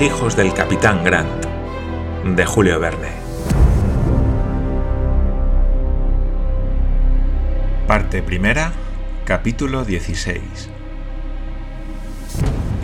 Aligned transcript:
Hijos 0.00 0.36
del 0.36 0.54
capitán 0.54 1.02
Grant, 1.02 1.44
de 2.24 2.46
Julio 2.46 2.78
Verne. 2.78 3.08
Parte 7.88 8.22
primera, 8.22 8.70
capítulo 9.24 9.84
16. 9.84 10.40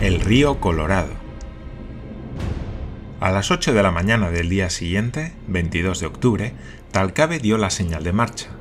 El 0.01 0.19
río 0.19 0.59
Colorado. 0.59 1.13
A 3.21 3.31
las 3.31 3.49
8 3.49 3.71
de 3.71 3.81
la 3.81 3.91
mañana 3.91 4.29
del 4.29 4.49
día 4.49 4.69
siguiente, 4.69 5.31
22 5.47 6.01
de 6.01 6.07
octubre, 6.07 6.53
Talcabe 6.91 7.39
dio 7.39 7.57
la 7.57 7.69
señal 7.69 8.03
de 8.03 8.11
marcha. 8.11 8.54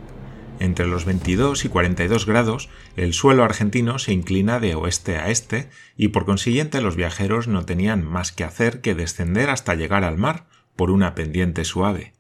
Entre 0.65 0.87
los 0.87 1.05
22 1.05 1.67
y 1.67 1.69
42 1.69 2.25
grados, 2.25 2.71
el 2.97 3.13
suelo 3.13 3.45
argentino 3.45 3.99
se 3.99 4.15
inclina 4.15 4.61
de 4.61 4.75
oeste 4.75 5.19
a 5.19 5.29
este 5.29 5.69
y 5.95 6.09
por 6.09 6.25
consiguiente 6.25 6.81
los 6.81 6.97
viajeros 6.97 7.49
no 7.49 7.67
tenían 7.67 8.03
más 8.03 8.33
que 8.33 8.45
hacer 8.45 8.81
que 8.81 8.95
descender 8.95 9.51
hasta 9.51 9.75
llegar 9.75 10.05
al 10.05 10.17
mar 10.17 10.47
por 10.75 10.91
una 10.91 11.15
pendiente 11.15 11.67
suave. 11.67 12.15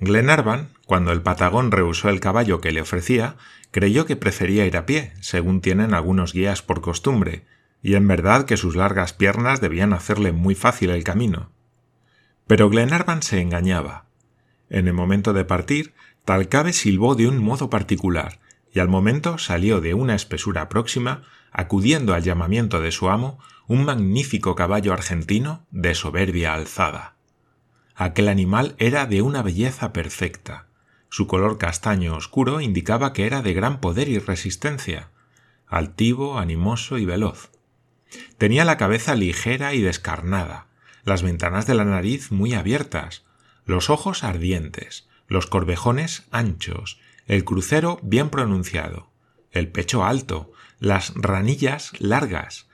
Glenarvan, 0.00 0.70
cuando 0.84 1.12
el 1.12 1.22
patagón 1.22 1.70
rehusó 1.70 2.08
el 2.08 2.18
caballo 2.18 2.60
que 2.60 2.72
le 2.72 2.80
ofrecía, 2.80 3.36
creyó 3.70 4.04
que 4.04 4.16
prefería 4.16 4.66
ir 4.66 4.76
a 4.76 4.84
pie, 4.84 5.12
según 5.20 5.60
tienen 5.60 5.94
algunos 5.94 6.32
guías 6.32 6.60
por 6.60 6.80
costumbre, 6.80 7.44
y 7.84 7.94
en 7.94 8.08
verdad 8.08 8.46
que 8.46 8.56
sus 8.56 8.74
largas 8.74 9.12
piernas 9.12 9.60
debían 9.60 9.92
hacerle 9.92 10.32
muy 10.32 10.56
fácil 10.56 10.90
el 10.90 11.04
camino. 11.04 11.52
Pero 12.48 12.68
Glenarvan 12.68 13.22
se 13.22 13.40
engañaba. 13.40 14.06
En 14.70 14.88
el 14.88 14.94
momento 14.94 15.32
de 15.32 15.44
partir, 15.44 15.94
Talcabe 16.24 16.72
silbó 16.72 17.14
de 17.14 17.26
un 17.26 17.38
modo 17.38 17.68
particular, 17.68 18.38
y 18.72 18.78
al 18.78 18.88
momento 18.88 19.38
salió 19.38 19.80
de 19.80 19.94
una 19.94 20.14
espesura 20.14 20.68
próxima, 20.68 21.24
acudiendo 21.50 22.14
al 22.14 22.22
llamamiento 22.22 22.80
de 22.80 22.92
su 22.92 23.10
amo, 23.10 23.38
un 23.66 23.84
magnífico 23.84 24.54
caballo 24.54 24.92
argentino 24.92 25.66
de 25.70 25.94
soberbia 25.94 26.54
alzada. 26.54 27.16
Aquel 27.94 28.28
animal 28.28 28.74
era 28.78 29.06
de 29.06 29.22
una 29.22 29.42
belleza 29.42 29.92
perfecta. 29.92 30.66
Su 31.10 31.26
color 31.26 31.58
castaño 31.58 32.16
oscuro 32.16 32.60
indicaba 32.60 33.12
que 33.12 33.26
era 33.26 33.42
de 33.42 33.52
gran 33.52 33.80
poder 33.80 34.08
y 34.08 34.18
resistencia, 34.18 35.10
altivo, 35.66 36.38
animoso 36.38 36.98
y 36.98 37.04
veloz. 37.04 37.50
Tenía 38.38 38.64
la 38.64 38.76
cabeza 38.76 39.14
ligera 39.14 39.74
y 39.74 39.82
descarnada, 39.82 40.66
las 41.04 41.22
ventanas 41.22 41.66
de 41.66 41.74
la 41.74 41.84
nariz 41.84 42.30
muy 42.30 42.54
abiertas, 42.54 43.24
los 43.66 43.90
ojos 43.90 44.24
ardientes, 44.24 45.08
los 45.32 45.46
corvejones 45.46 46.24
anchos, 46.30 47.00
el 47.26 47.44
crucero 47.44 47.98
bien 48.02 48.30
pronunciado, 48.30 49.10
el 49.50 49.68
pecho 49.68 50.04
alto, 50.04 50.52
las 50.78 51.12
ranillas 51.14 51.92
largas, 51.98 52.68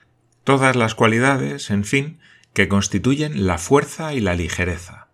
todas 0.44 0.76
las 0.76 0.94
cualidades, 0.94 1.70
en 1.70 1.84
fin, 1.84 2.18
que 2.52 2.68
constituyen 2.68 3.46
la 3.46 3.58
fuerza 3.58 4.14
y 4.14 4.20
la 4.20 4.34
ligereza. 4.34 5.08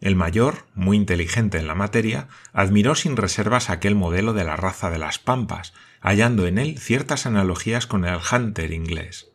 El 0.00 0.14
mayor, 0.14 0.66
muy 0.74 0.96
inteligente 0.98 1.58
en 1.58 1.66
la 1.66 1.74
materia, 1.74 2.28
admiró 2.52 2.94
sin 2.94 3.16
reservas 3.16 3.70
aquel 3.70 3.94
modelo 3.94 4.34
de 4.34 4.44
la 4.44 4.56
raza 4.56 4.90
de 4.90 4.98
las 4.98 5.18
pampas, 5.18 5.72
hallando 6.00 6.46
en 6.46 6.58
él 6.58 6.78
ciertas 6.78 7.24
analogías 7.24 7.86
con 7.86 8.04
el 8.04 8.18
hunter 8.30 8.72
inglés. 8.72 9.30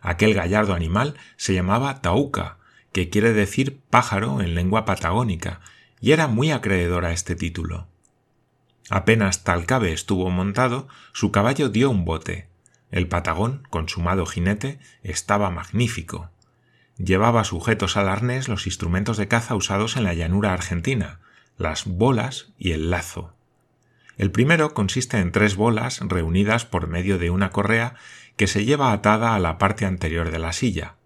Aquel 0.00 0.34
gallardo 0.34 0.74
animal 0.74 1.14
se 1.36 1.54
llamaba 1.54 2.00
tauca, 2.00 2.58
que 2.92 3.08
quiere 3.08 3.32
decir 3.32 3.80
pájaro 3.88 4.40
en 4.40 4.54
lengua 4.56 4.84
patagónica, 4.84 5.60
y 6.02 6.12
era 6.12 6.26
muy 6.26 6.50
acreedor 6.50 7.06
a 7.06 7.12
este 7.12 7.36
título. 7.36 7.86
Apenas 8.90 9.44
Talcabe 9.44 9.92
estuvo 9.92 10.28
montado, 10.28 10.88
su 11.12 11.30
caballo 11.32 11.70
dio 11.70 11.88
un 11.88 12.04
bote. 12.04 12.48
El 12.90 13.08
patagón, 13.08 13.66
consumado 13.70 14.26
jinete, 14.26 14.80
estaba 15.02 15.50
magnífico. 15.50 16.30
Llevaba 16.98 17.44
sujetos 17.44 17.96
al 17.96 18.08
arnés 18.08 18.48
los 18.48 18.66
instrumentos 18.66 19.16
de 19.16 19.28
caza 19.28 19.54
usados 19.54 19.96
en 19.96 20.04
la 20.04 20.12
llanura 20.12 20.52
argentina, 20.52 21.20
las 21.56 21.86
bolas 21.86 22.52
y 22.58 22.72
el 22.72 22.90
lazo. 22.90 23.34
El 24.18 24.30
primero 24.32 24.74
consiste 24.74 25.18
en 25.18 25.32
tres 25.32 25.56
bolas 25.56 26.00
reunidas 26.00 26.66
por 26.66 26.88
medio 26.88 27.16
de 27.16 27.30
una 27.30 27.50
correa 27.50 27.94
que 28.36 28.48
se 28.48 28.64
lleva 28.64 28.92
atada 28.92 29.34
a 29.34 29.38
la 29.38 29.56
parte 29.56 29.86
anterior 29.86 30.32
de 30.32 30.38
la 30.40 30.52
silla. 30.52 30.96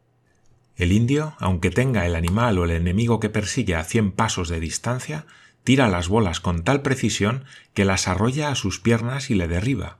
El 0.76 0.92
indio, 0.92 1.34
aunque 1.38 1.70
tenga 1.70 2.04
el 2.04 2.14
animal 2.14 2.58
o 2.58 2.64
el 2.64 2.70
enemigo 2.70 3.18
que 3.18 3.30
persigue 3.30 3.74
a 3.74 3.84
cien 3.84 4.12
pasos 4.12 4.48
de 4.48 4.60
distancia, 4.60 5.24
tira 5.64 5.88
las 5.88 6.08
bolas 6.08 6.38
con 6.38 6.64
tal 6.64 6.82
precisión 6.82 7.44
que 7.72 7.86
las 7.86 8.08
arrolla 8.08 8.50
a 8.50 8.54
sus 8.54 8.78
piernas 8.78 9.30
y 9.30 9.34
le 9.34 9.48
derriba. 9.48 9.98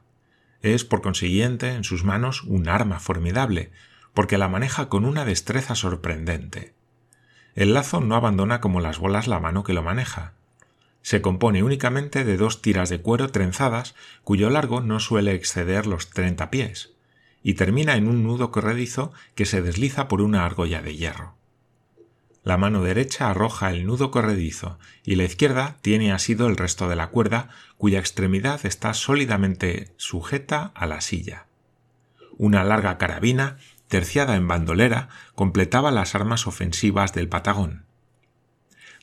Es, 0.60 0.84
por 0.84 1.00
consiguiente, 1.00 1.70
en 1.70 1.84
sus 1.84 2.04
manos 2.04 2.42
un 2.42 2.69
arma 2.69 3.00
formidable, 3.00 3.70
porque 4.12 4.36
la 4.36 4.48
maneja 4.48 4.91
con 4.91 5.06
una 5.06 5.25
destreza 5.25 5.75
sorprendente. 5.75 6.75
El 7.54 7.72
lazo 7.72 8.00
no 8.00 8.15
abandona 8.15 8.60
como 8.60 8.81
las 8.81 8.98
bolas 8.98 9.28
la 9.28 9.41
mano 9.41 9.65
que 9.65 9.72
lo 9.72 9.82
maneja. 9.82 10.34
Se 11.00 11.22
compone 11.22 11.62
únicamente 11.62 12.25
de 12.25 12.36
dos 12.36 12.60
tiras 12.60 12.91
de 12.91 13.00
cuero 13.00 13.28
trenzadas 13.28 13.94
cuyo 14.25 14.50
largo 14.50 14.82
no 14.82 15.00
suele 15.00 15.32
exceder 15.32 15.86
los 15.86 16.10
treinta 16.10 16.50
pies 16.50 16.96
y 17.47 17.55
termina 17.55 17.95
en 17.95 18.09
un 18.09 18.25
nudo 18.25 18.51
corredizo 18.51 19.12
que 19.37 19.47
se 19.47 19.62
desliza 19.62 20.09
por 20.09 20.21
una 20.21 20.45
argolla 20.45 20.83
de 20.83 20.97
hierro. 20.97 21.37
La 22.43 22.57
mano 22.57 22.83
derecha 22.83 23.31
arroja 23.31 23.71
el 23.71 23.87
nudo 23.87 24.11
corredizo 24.11 24.81
y 25.05 25.15
la 25.15 25.23
izquierda 25.23 25.77
tiene 25.81 26.11
asido 26.11 26.49
el 26.49 26.57
resto 26.57 26.89
de 26.89 26.97
la 26.97 27.07
cuerda 27.07 27.51
cuya 27.79 28.01
extremidad 28.01 28.67
está 28.67 28.95
sólidamente 28.95 29.95
sujeta 29.97 30.73
a 30.75 30.87
la 30.87 31.01
silla. 31.01 31.47
Una 32.37 32.65
larga 32.65 32.99
carabina, 32.99 33.59
terciada 33.87 34.34
en 34.34 34.49
bandolera, 34.49 35.09
completaba 35.37 35.93
las 35.93 36.17
armas 36.17 36.49
ofensivas 36.49 37.13
del 37.13 37.28
patagón. 37.28 37.84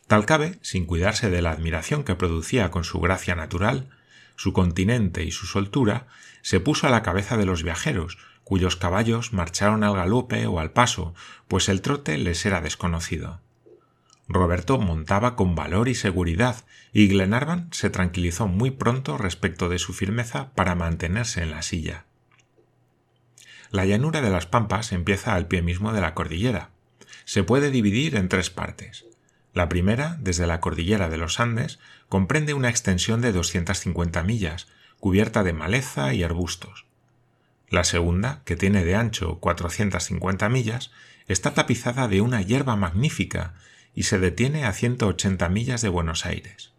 Talcabe, 0.07 0.59
sin 0.61 0.85
cuidarse 0.85 1.29
de 1.29 1.41
la 1.41 1.51
admiración 1.51 2.03
que 2.03 2.15
producía 2.15 2.71
con 2.71 2.83
su 2.83 2.99
gracia 2.99 3.35
natural, 3.35 3.89
su 4.35 4.51
continente 4.51 5.23
y 5.23 5.31
su 5.31 5.45
soltura, 5.45 6.07
se 6.41 6.59
puso 6.59 6.87
a 6.87 6.89
la 6.89 7.03
cabeza 7.03 7.37
de 7.37 7.45
los 7.45 7.63
viajeros, 7.63 8.17
cuyos 8.43 8.75
caballos 8.75 9.33
marcharon 9.33 9.83
al 9.83 9.95
galope 9.95 10.47
o 10.47 10.59
al 10.59 10.71
paso, 10.71 11.13
pues 11.47 11.69
el 11.69 11.81
trote 11.81 12.17
les 12.17 12.45
era 12.45 12.61
desconocido. 12.61 13.39
Roberto 14.27 14.77
montaba 14.77 15.35
con 15.35 15.55
valor 15.55 15.89
y 15.89 15.95
seguridad, 15.95 16.63
y 16.93 17.07
Glenarvan 17.07 17.67
se 17.71 17.89
tranquilizó 17.89 18.47
muy 18.47 18.71
pronto 18.71 19.17
respecto 19.17 19.69
de 19.69 19.79
su 19.79 19.93
firmeza 19.93 20.51
para 20.55 20.75
mantenerse 20.75 21.41
en 21.41 21.51
la 21.51 21.61
silla. 21.61 22.05
La 23.69 23.85
llanura 23.85 24.21
de 24.21 24.29
las 24.29 24.45
Pampas 24.45 24.91
empieza 24.91 25.33
al 25.35 25.47
pie 25.47 25.61
mismo 25.61 25.93
de 25.93 26.01
la 26.01 26.13
cordillera. 26.13 26.69
Se 27.25 27.43
puede 27.43 27.71
dividir 27.71 28.15
en 28.15 28.29
tres 28.29 28.49
partes. 28.49 29.05
La 29.53 29.67
primera, 29.69 30.17
desde 30.19 30.47
la 30.47 30.59
cordillera 30.59 31.09
de 31.09 31.17
los 31.17 31.39
Andes, 31.39 31.79
comprende 32.07 32.53
una 32.53 32.69
extensión 32.69 33.21
de 33.21 33.31
250 33.31 34.23
millas, 34.23 34.67
cubierta 34.99 35.43
de 35.43 35.53
maleza 35.53 36.13
y 36.13 36.23
arbustos. 36.23 36.85
La 37.73 37.85
segunda, 37.85 38.43
que 38.45 38.55
tiene 38.55 38.85
de 38.85 38.93
ancho 38.93 39.39
450 39.39 40.47
millas, 40.47 40.91
está 41.27 41.55
tapizada 41.55 42.07
de 42.07 42.21
una 42.21 42.39
hierba 42.39 42.75
magnífica 42.75 43.55
y 43.95 44.03
se 44.03 44.19
detiene 44.19 44.65
a 44.65 44.73
180 44.73 45.49
millas 45.49 45.81
de 45.81 45.89
Buenos 45.89 46.27
Aires. 46.27 46.71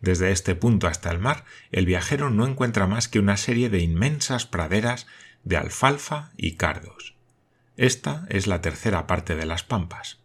Desde 0.00 0.32
este 0.32 0.54
punto 0.54 0.86
hasta 0.86 1.10
el 1.10 1.18
mar, 1.18 1.44
el 1.72 1.84
viajero 1.84 2.30
no 2.30 2.46
encuentra 2.46 2.86
más 2.86 3.06
que 3.06 3.18
una 3.18 3.36
serie 3.36 3.68
de 3.68 3.80
inmensas 3.80 4.46
praderas 4.46 5.06
de 5.44 5.58
alfalfa 5.58 6.30
y 6.38 6.52
cardos. 6.52 7.14
Esta 7.76 8.24
es 8.30 8.46
la 8.46 8.62
tercera 8.62 9.06
parte 9.06 9.36
de 9.36 9.44
las 9.44 9.62
pampas. 9.62 10.20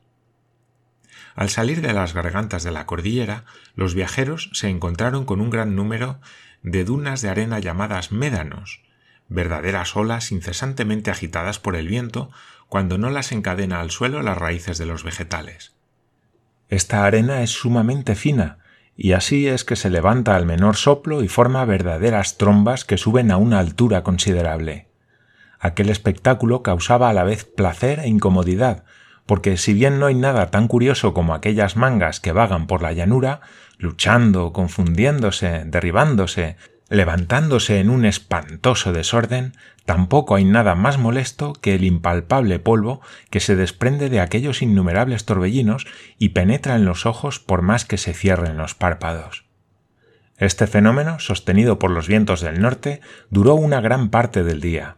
Al 1.36 1.50
salir 1.50 1.82
de 1.82 1.92
las 1.92 2.14
gargantas 2.14 2.64
de 2.64 2.72
la 2.72 2.86
cordillera, 2.86 3.44
los 3.76 3.96
viajeros 3.96 4.50
se 4.54 4.70
encontraron 4.70 5.26
con 5.26 5.42
un 5.42 5.50
gran 5.50 5.76
número 5.76 6.22
de 6.62 6.86
dunas 6.86 7.22
de 7.22 7.28
arena 7.28 7.60
llamadas 7.60 8.14
médanos, 8.14 8.82
verdaderas 9.34 9.96
olas 9.96 10.32
incesantemente 10.32 11.12
agitadas 11.12 11.60
por 11.60 11.76
el 11.76 11.88
viento 11.88 12.30
cuando 12.70 12.98
no 12.98 13.10
las 13.10 13.32
encadena 13.32 13.82
al 13.82 13.92
suelo 13.92 14.22
las 14.22 14.38
raíces 14.38 14.78
de 14.78 14.86
los 14.86 15.04
vegetales. 15.04 15.74
Esta 16.70 17.06
arena 17.06 17.44
es 17.44 17.52
sumamente 17.52 18.16
fina, 18.16 18.60
y 18.96 19.14
así 19.14 19.48
es 19.48 19.64
que 19.64 19.76
se 19.76 19.90
levanta 19.90 20.36
al 20.36 20.46
menor 20.46 20.76
soplo 20.76 21.24
y 21.24 21.28
forma 21.28 21.66
verdaderas 21.66 22.38
trombas 22.38 22.86
que 22.86 22.98
suben 22.98 23.32
a 23.32 23.38
una 23.38 23.60
altura 23.60 24.04
considerable. 24.04 24.88
Aquel 25.60 25.90
espectáculo 25.90 26.62
causaba 26.62 27.10
a 27.10 27.14
la 27.14 27.24
vez 27.24 27.46
placer 27.46 28.00
e 28.00 28.08
incomodidad, 28.08 28.84
porque 29.26 29.58
si 29.58 29.74
bien 29.74 30.00
no 30.00 30.08
hay 30.08 30.16
nada 30.16 30.52
tan 30.52 30.68
curioso 30.68 31.14
como 31.14 31.34
aquellas 31.34 31.76
mangas 31.76 32.20
que 32.20 32.32
vagan 32.32 32.68
por 32.68 32.82
la 32.82 32.92
llanura, 32.92 33.42
luchando, 33.78 34.52
confundiéndose, 34.52 35.64
derribándose, 35.66 36.58
levantándose 36.90 37.80
en 37.80 37.90
un 37.90 38.06
espantoso 38.06 38.94
desorden, 38.94 39.54
tampoco 39.86 40.36
hay 40.36 40.46
nada 40.46 40.76
más 40.76 40.98
molesto 40.98 41.54
que 41.54 41.76
el 41.76 41.84
impalpable 41.84 42.60
polvo 42.60 43.02
que 43.30 43.40
se 43.40 43.56
desprende 43.56 44.10
de 44.10 44.20
aquellos 44.20 44.62
innumerables 44.62 45.26
torbellinos 45.26 45.86
y 46.18 46.30
penetra 46.30 46.76
en 46.76 46.86
los 46.86 47.06
ojos 47.06 47.40
por 47.40 47.62
más 47.62 47.86
que 47.86 47.98
se 47.98 48.14
cierren 48.14 48.58
los 48.58 48.76
párpados. 48.76 49.46
Este 50.38 50.68
fenómeno, 50.68 51.20
sostenido 51.20 51.80
por 51.80 51.92
los 51.92 52.08
vientos 52.08 52.42
del 52.42 52.60
norte, 52.60 53.02
duró 53.30 53.56
una 53.56 53.82
gran 53.82 54.10
parte 54.10 54.44
del 54.44 54.62
día. 54.62 54.98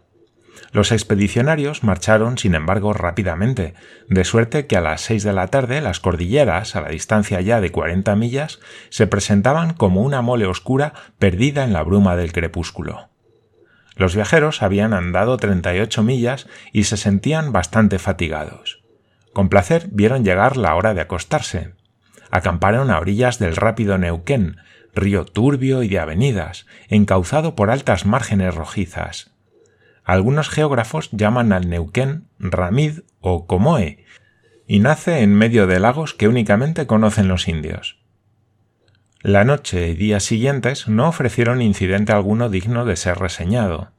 Los 0.75 0.91
expedicionarios 0.91 1.85
marcharon, 1.85 2.37
sin 2.37 2.53
embargo, 2.53 2.91
rápidamente, 2.91 3.75
de 4.09 4.25
suerte 4.25 4.67
que 4.67 4.75
a 4.75 4.81
las 4.81 4.99
seis 4.99 5.23
de 5.23 5.31
la 5.31 5.47
tarde 5.47 5.79
las 5.79 6.01
cordilleras, 6.01 6.75
a 6.75 6.81
la 6.81 6.89
distancia 6.89 7.39
ya 7.39 7.61
de 7.61 7.71
cuarenta 7.71 8.17
millas, 8.17 8.59
se 8.89 9.07
presentaban 9.07 9.73
como 9.73 10.01
una 10.01 10.21
mole 10.21 10.45
oscura 10.47 10.91
perdida 11.17 11.63
en 11.63 11.71
la 11.71 11.81
bruma 11.81 12.17
del 12.17 12.33
crepúsculo. 12.33 13.07
Los 13.95 14.15
viajeros 14.17 14.61
habían 14.61 14.93
andado 14.93 15.37
38 15.37 16.03
millas 16.03 16.45
y 16.73 16.83
se 16.83 16.97
sentían 16.97 17.53
bastante 17.53 17.97
fatigados. 17.97 18.83
Con 19.31 19.47
placer 19.47 19.87
vieron 19.93 20.25
llegar 20.25 20.57
la 20.57 20.75
hora 20.75 20.93
de 20.93 20.99
acostarse. 20.99 21.73
Acamparon 22.31 22.91
a 22.91 22.99
orillas 22.99 23.39
del 23.39 23.55
rápido 23.55 23.97
Neuquén, 23.97 24.57
río 24.93 25.23
turbio 25.23 25.83
y 25.83 25.87
de 25.87 25.99
avenidas, 25.99 26.65
encauzado 26.89 27.55
por 27.55 27.71
altas 27.71 28.05
márgenes 28.05 28.53
rojizas. 28.53 29.34
Algunos 30.05 30.49
geógrafos 30.49 31.09
llaman 31.11 31.51
al 31.51 31.67
Neuquén 31.67 32.27
Ramid 32.37 32.99
o 33.21 33.47
Comoe, 33.47 34.05
y 34.67 34.79
nace 34.79 35.21
en 35.21 35.33
medio 35.33 35.65
de 35.65 35.79
lagos 35.79 36.13
que 36.13 36.27
únicamente 36.27 36.85
conocen 36.85 37.27
los 37.27 37.47
indios. 37.47 37.99
La 39.21 39.43
noche 39.43 39.89
y 39.89 39.95
días 39.95 40.23
siguientes 40.23 40.87
no 40.87 41.09
ofrecieron 41.09 41.63
incidente 41.63 42.13
alguno 42.13 42.49
digno 42.49 42.85
de 42.85 42.95
ser 42.95 43.17
reseñado. 43.17 43.91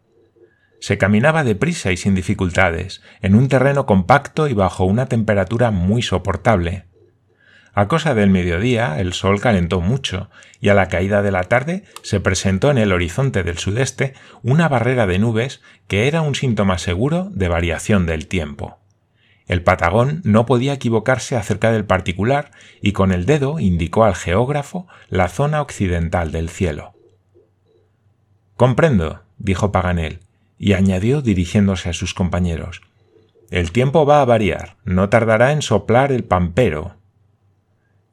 Se 0.78 0.98
caminaba 0.98 1.42
deprisa 1.42 1.90
y 1.90 1.96
sin 1.96 2.14
dificultades, 2.14 3.02
en 3.20 3.34
un 3.34 3.48
terreno 3.48 3.86
compacto 3.86 4.46
y 4.46 4.52
bajo 4.52 4.84
una 4.84 5.06
temperatura 5.06 5.72
muy 5.72 6.02
soportable. 6.02 6.84
A 7.76 7.88
cosa 7.88 8.14
del 8.14 8.30
mediodía 8.30 8.98
el 9.00 9.12
sol 9.12 9.38
calentó 9.38 9.82
mucho, 9.82 10.30
y 10.60 10.70
a 10.70 10.74
la 10.74 10.88
caída 10.88 11.20
de 11.20 11.30
la 11.30 11.44
tarde 11.44 11.84
se 12.02 12.20
presentó 12.20 12.70
en 12.70 12.78
el 12.78 12.90
horizonte 12.90 13.42
del 13.42 13.58
sudeste 13.58 14.14
una 14.42 14.66
barrera 14.66 15.06
de 15.06 15.18
nubes 15.18 15.60
que 15.86 16.08
era 16.08 16.22
un 16.22 16.34
síntoma 16.34 16.78
seguro 16.78 17.28
de 17.34 17.48
variación 17.48 18.06
del 18.06 18.28
tiempo. 18.28 18.78
El 19.46 19.62
Patagón 19.62 20.22
no 20.24 20.46
podía 20.46 20.72
equivocarse 20.72 21.36
acerca 21.36 21.70
del 21.70 21.84
particular 21.84 22.50
y 22.80 22.92
con 22.92 23.12
el 23.12 23.26
dedo 23.26 23.60
indicó 23.60 24.04
al 24.04 24.14
geógrafo 24.14 24.88
la 25.10 25.28
zona 25.28 25.60
occidental 25.60 26.32
del 26.32 26.48
cielo. 26.48 26.94
Comprendo, 28.56 29.20
dijo 29.36 29.70
Paganel, 29.70 30.20
y 30.58 30.72
añadió 30.72 31.20
dirigiéndose 31.20 31.90
a 31.90 31.92
sus 31.92 32.14
compañeros. 32.14 32.80
El 33.50 33.70
tiempo 33.70 34.06
va 34.06 34.22
a 34.22 34.24
variar, 34.24 34.78
no 34.86 35.10
tardará 35.10 35.52
en 35.52 35.60
soplar 35.60 36.10
el 36.10 36.24
pampero. 36.24 36.95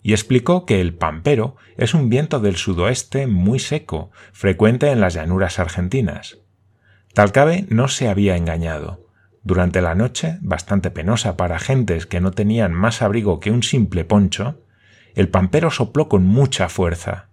Y 0.04 0.12
explicó 0.12 0.66
que 0.66 0.82
el 0.82 0.94
pampero 0.94 1.56
es 1.78 1.94
un 1.94 2.10
viento 2.10 2.40
del 2.40 2.58
sudoeste 2.58 3.26
muy 3.26 3.58
seco, 3.58 4.12
frecuente 4.34 4.92
en 4.92 5.00
las 5.00 5.14
llanuras 5.14 5.58
argentinas. 5.58 6.38
Talcabe 7.14 7.66
no 7.70 7.88
se 7.88 8.10
había 8.10 8.36
engañado. 8.36 9.08
Durante 9.44 9.82
la 9.82 9.96
noche, 9.96 10.38
bastante 10.42 10.92
penosa 10.92 11.38
para 11.38 11.60
gentes 11.60 12.06
que 12.06 12.22
no 12.22 12.32
tenían 12.32 12.74
más 12.74 13.02
abrigo 13.02 13.40
que 13.40 13.52
un 13.52 13.64
simple 13.64 14.06
poncho, 14.06 14.62
el 15.16 15.30
pampero 15.30 15.72
sopló 15.72 16.10
con 16.10 16.26
mucha 16.26 16.70
fuerza. 16.70 17.30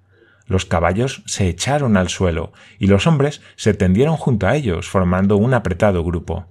Los 0.47 0.65
caballos 0.65 1.23
se 1.27 1.49
echaron 1.49 1.97
al 1.97 2.09
suelo 2.09 2.53
y 2.79 2.89
los 2.89 3.07
hombres 3.07 3.41
se 3.57 3.75
tendieron 3.75 4.17
junto 4.17 4.47
a 4.49 4.57
ellos 4.57 4.89
formando 4.89 5.37
un 5.37 5.55
apretado 5.55 6.05
grupo. 6.05 6.47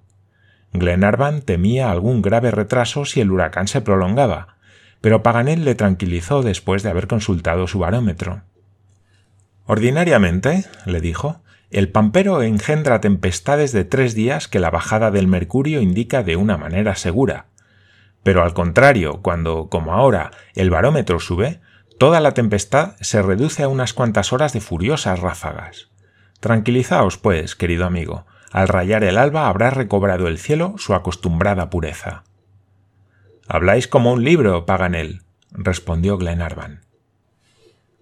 Glenarvan 0.72 1.42
temía 1.42 1.92
algún 1.92 2.22
grave 2.22 2.52
retraso 2.52 3.06
si 3.06 3.22
el 3.22 3.32
huracán 3.32 3.68
se 3.68 3.82
prolongaba, 3.82 4.59
pero 5.02 5.24
Paganel 5.24 5.66
le 5.66 5.76
tranquilizó 5.76 6.42
después 6.42 6.84
de 6.84 6.90
haber 6.90 7.08
consultado 7.08 7.68
su 7.68 7.80
barómetro. 7.80 8.42
Ordinariamente, 9.66 10.66
le 10.86 11.00
dijo, 11.00 11.42
el 11.70 11.90
pampero 11.90 12.42
engendra 12.42 13.02
tempestades 13.02 13.72
de 13.72 13.86
tres 13.86 14.16
días 14.16 14.48
que 14.48 14.60
la 14.60 14.72
bajada 14.72 15.12
del 15.12 15.28
mercurio 15.28 15.82
indica 15.82 16.24
de 16.24 16.36
una 16.36 16.58
manera 16.58 16.96
segura. 16.96 17.46
Pero 18.24 18.44
al 18.44 18.54
contrario, 18.54 19.22
cuando, 19.22 19.70
como 19.70 19.94
ahora, 19.94 20.32
el 20.56 20.72
barómetro 20.72 21.20
sube, 21.20 21.62
toda 22.00 22.20
la 22.20 22.34
tempestad 22.34 22.96
se 23.00 23.22
reduce 23.22 23.64
a 23.64 23.68
unas 23.68 23.94
cuantas 23.94 24.34
horas 24.34 24.54
de 24.54 24.62
furiosas 24.62 25.20
ráfagas. 25.20 25.90
Tranquilizaos, 26.40 27.18
pues, 27.18 27.56
querido 27.56 27.86
amigo, 27.86 28.26
al 28.52 28.68
rayar 28.68 29.04
el 29.04 29.18
alba 29.18 29.48
habrá 29.48 29.70
recobrado 29.70 30.28
el 30.28 30.40
cielo 30.40 30.76
su 30.78 30.96
acostumbrada 30.96 31.70
pureza. 31.70 32.24
Habláis 33.52 33.88
como 33.88 34.14
un 34.14 34.24
libro, 34.24 34.68
Paganel, 34.68 35.24
respondió 35.50 36.20
Glenarvan. 36.20 36.82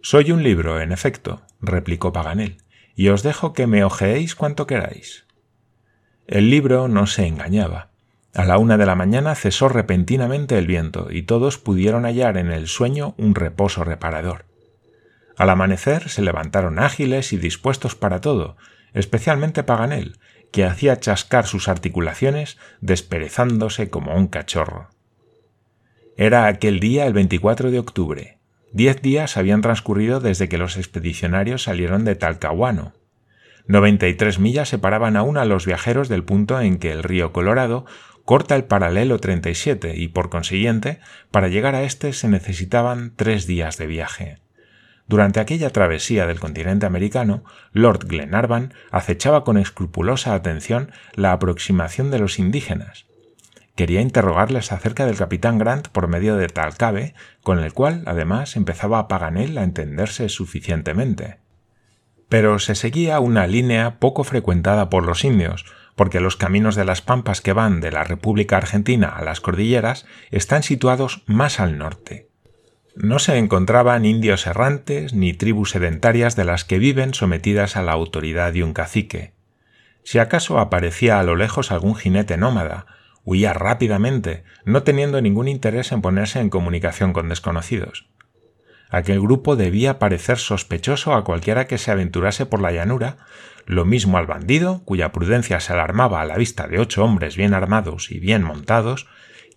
Soy 0.02 0.34
un 0.34 0.44
libro, 0.44 0.82
en 0.82 0.92
efecto, 0.92 1.42
replicó 1.62 2.12
Paganel 2.12 2.58
y 2.96 3.08
os 3.08 3.24
dejo 3.24 3.54
que 3.54 3.66
me 3.66 3.86
ojeéis 3.86 4.36
cuanto 4.36 4.68
queráis. 4.68 5.26
El 6.28 6.50
libro 6.50 6.90
no 6.90 7.08
se 7.08 7.28
engañaba. 7.28 7.92
A 8.36 8.44
la 8.44 8.58
una 8.58 8.78
de 8.78 8.86
la 8.86 8.96
mañana 8.96 9.36
cesó 9.36 9.70
repentinamente 9.70 10.58
el 10.58 10.68
viento 10.68 11.08
y 11.12 11.24
todos 11.24 11.58
pudieron 11.58 12.04
hallar 12.04 12.36
en 12.36 12.52
el 12.52 12.68
sueño 12.68 13.16
un 13.18 13.34
reposo 13.34 13.86
reparador. 13.86 14.44
Al 15.38 15.50
amanecer 15.50 16.10
se 16.10 16.24
levantaron 16.24 16.78
ágiles 16.78 17.32
y 17.32 17.38
dispuestos 17.38 17.96
para 17.96 18.20
todo, 18.20 18.58
especialmente 18.94 19.64
Paganel, 19.64 20.20
que 20.52 20.66
hacía 20.66 21.00
chascar 21.00 21.48
sus 21.48 21.70
articulaciones 21.70 22.58
desperezándose 22.82 23.90
como 23.90 24.14
un 24.14 24.28
cachorro. 24.28 24.90
Era 26.18 26.48
aquel 26.48 26.80
día 26.80 27.06
el 27.06 27.14
24 27.14 27.72
de 27.72 27.80
octubre, 27.80 28.38
Diez 28.72 29.02
días 29.02 29.38
habían 29.38 29.62
transcurrido 29.62 30.20
desde 30.20 30.50
que 30.50 30.58
los 30.58 30.78
expedicionarios 30.78 31.64
salieron 31.64 32.06
de 32.06 32.16
Talcahuano. 32.16 32.94
93 33.68 34.40
millas 34.40 34.70
separaban 34.70 35.16
aún 35.16 35.38
a 35.38 35.46
los 35.46 35.66
viajeros 35.66 36.10
del 36.10 36.24
punto 36.24 36.60
en 36.60 36.78
que 36.78 36.92
el 36.92 37.04
río 37.04 37.34
Colorado 37.34 37.86
corta 38.26 38.56
el 38.56 38.66
paralelo 38.66 39.20
37 39.20 39.96
y 39.96 40.10
por 40.10 40.30
consiguiente, 40.30 41.00
para 41.32 41.48
llegar 41.48 41.76
a 41.76 41.84
este 41.84 42.14
se 42.14 42.28
necesitaban 42.28 43.14
tres 43.16 43.48
días 43.48 43.78
de 43.78 43.88
viaje. 43.88 44.38
Durante 45.08 45.40
aquella 45.40 45.70
travesía 45.70 46.28
del 46.28 46.40
continente 46.40 46.86
americano, 46.86 47.46
Lord 47.72 48.06
Glenarvan 48.08 48.74
acechaba 48.92 49.44
con 49.44 49.58
escrupulosa 49.58 50.34
atención 50.34 50.92
la 51.16 51.32
aproximación 51.32 52.12
de 52.12 52.20
los 52.20 52.38
indígenas, 52.38 53.07
quería 53.78 54.02
interrogarles 54.02 54.74
acerca 54.74 55.06
del 55.06 55.16
capitán 55.16 55.60
Grant 55.60 55.88
por 55.88 56.10
medio 56.10 56.36
de 56.36 56.50
Talcabe, 56.50 57.14
con 57.44 57.60
el 57.60 57.72
cual, 57.72 58.04
además, 58.08 58.58
empezaba 58.58 59.00
a 59.00 59.08
Paganel 59.08 59.58
a 59.58 59.64
entenderse 59.64 60.28
suficientemente. 60.28 61.38
Pero 62.28 62.60
se 62.60 62.76
seguía 62.76 63.22
una 63.22 63.48
línea 63.48 64.00
poco 64.00 64.26
frecuentada 64.26 64.90
por 64.90 65.06
los 65.06 65.24
indios, 65.24 65.66
porque 65.96 66.20
los 66.20 66.36
caminos 66.36 66.76
de 66.76 66.86
las 66.86 67.02
pampas 67.02 67.40
que 67.40 67.54
van 67.54 67.80
de 67.80 67.92
la 67.92 68.04
República 68.04 68.58
Argentina 68.58 69.10
a 69.10 69.24
las 69.24 69.40
cordilleras 69.40 70.06
están 70.32 70.64
situados 70.64 71.24
más 71.28 71.60
al 71.60 71.78
norte. 71.78 72.30
No 72.96 73.20
se 73.20 73.38
encontraban 73.38 74.06
indios 74.06 74.48
errantes 74.48 75.14
ni 75.14 75.34
tribus 75.34 75.70
sedentarias 75.70 76.36
de 76.36 76.46
las 76.46 76.66
que 76.66 76.80
viven 76.80 77.14
sometidas 77.14 77.78
a 77.78 77.84
la 77.84 77.92
autoridad 77.92 78.54
de 78.54 78.64
un 78.64 78.74
cacique. 78.74 79.34
Si 80.04 80.18
acaso 80.18 80.58
aparecía 80.58 81.20
a 81.20 81.24
lo 81.24 81.36
lejos 81.36 81.72
algún 81.72 81.96
jinete 81.96 82.38
nómada, 82.38 82.88
Huía 83.30 83.52
rápidamente, 83.52 84.46
no 84.64 84.84
teniendo 84.84 85.20
ningún 85.20 85.50
interés 85.50 85.92
en 85.92 86.02
ponerse 86.02 86.40
en 86.40 86.50
comunicación 86.50 87.12
con 87.12 87.28
desconocidos. 87.28 88.08
Aquel 88.90 89.20
grupo 89.20 89.58
debía 89.58 90.00
parecer 90.00 90.38
sospechoso 90.38 91.14
a 91.14 91.26
cualquiera 91.26 91.68
que 91.68 91.78
se 91.78 91.92
aventurase 91.92 92.46
por 92.46 92.62
la 92.62 92.72
llanura, 92.72 93.18
lo 93.66 93.84
mismo 93.84 94.18
al 94.18 94.28
bandido, 94.28 94.82
cuya 94.86 95.12
prudencia 95.12 95.60
se 95.60 95.74
alarmaba 95.74 96.22
a 96.22 96.26
la 96.26 96.38
vista 96.38 96.70
de 96.70 96.80
ocho 96.80 97.04
hombres 97.04 97.36
bien 97.36 97.54
armados 97.54 98.12
y 98.12 98.20
bien 98.20 98.44
montados, 98.44 99.10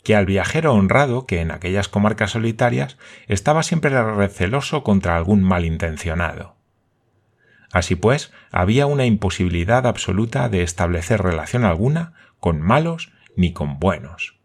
que 0.02 0.16
al 0.16 0.26
viajero 0.26 0.72
honrado 0.74 1.26
que 1.26 1.40
en 1.40 1.52
aquellas 1.52 1.86
comarcas 1.86 2.32
solitarias 2.32 2.98
estaba 3.28 3.62
siempre 3.62 4.02
receloso 4.16 4.82
contra 4.82 5.16
algún 5.16 5.44
malintencionado. 5.44 6.56
Así 7.70 7.94
pues, 7.94 8.32
había 8.50 8.86
una 8.86 9.06
imposibilidad 9.06 9.86
absoluta 9.86 10.48
de 10.48 10.64
establecer 10.64 11.22
relación 11.22 11.64
alguna 11.64 12.14
con 12.40 12.60
malos 12.60 13.12
ni 13.36 13.52
con 13.52 13.78
buenos. 13.78 14.40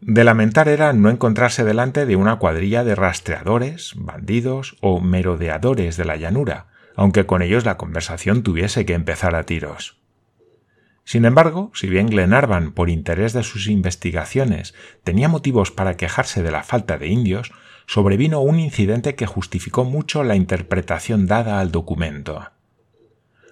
De 0.00 0.22
lamentar 0.22 0.68
era 0.68 0.92
no 0.92 1.10
encontrarse 1.10 1.64
delante 1.64 2.06
de 2.06 2.14
una 2.14 2.36
cuadrilla 2.36 2.84
de 2.84 2.94
rastreadores, 2.94 3.94
bandidos 3.96 4.76
o 4.80 5.00
merodeadores 5.00 5.96
de 5.96 6.04
la 6.04 6.16
llanura, 6.16 6.68
aunque 6.94 7.26
con 7.26 7.42
ellos 7.42 7.64
la 7.64 7.76
conversación 7.76 8.42
tuviese 8.42 8.86
que 8.86 8.94
empezar 8.94 9.34
a 9.34 9.44
tiros. 9.44 9.98
Sin 11.04 11.24
embargo, 11.24 11.70
si 11.74 11.88
bien 11.88 12.08
Glenarvan, 12.08 12.72
por 12.72 12.90
interés 12.90 13.32
de 13.32 13.42
sus 13.42 13.66
investigaciones, 13.66 14.74
tenía 15.04 15.28
motivos 15.28 15.70
para 15.70 15.96
quejarse 15.96 16.42
de 16.42 16.50
la 16.50 16.62
falta 16.62 16.98
de 16.98 17.08
indios, 17.08 17.50
sobrevino 17.86 18.40
un 18.40 18.60
incidente 18.60 19.14
que 19.14 19.26
justificó 19.26 19.84
mucho 19.84 20.22
la 20.22 20.36
interpretación 20.36 21.26
dada 21.26 21.60
al 21.60 21.72
documento. 21.72 22.50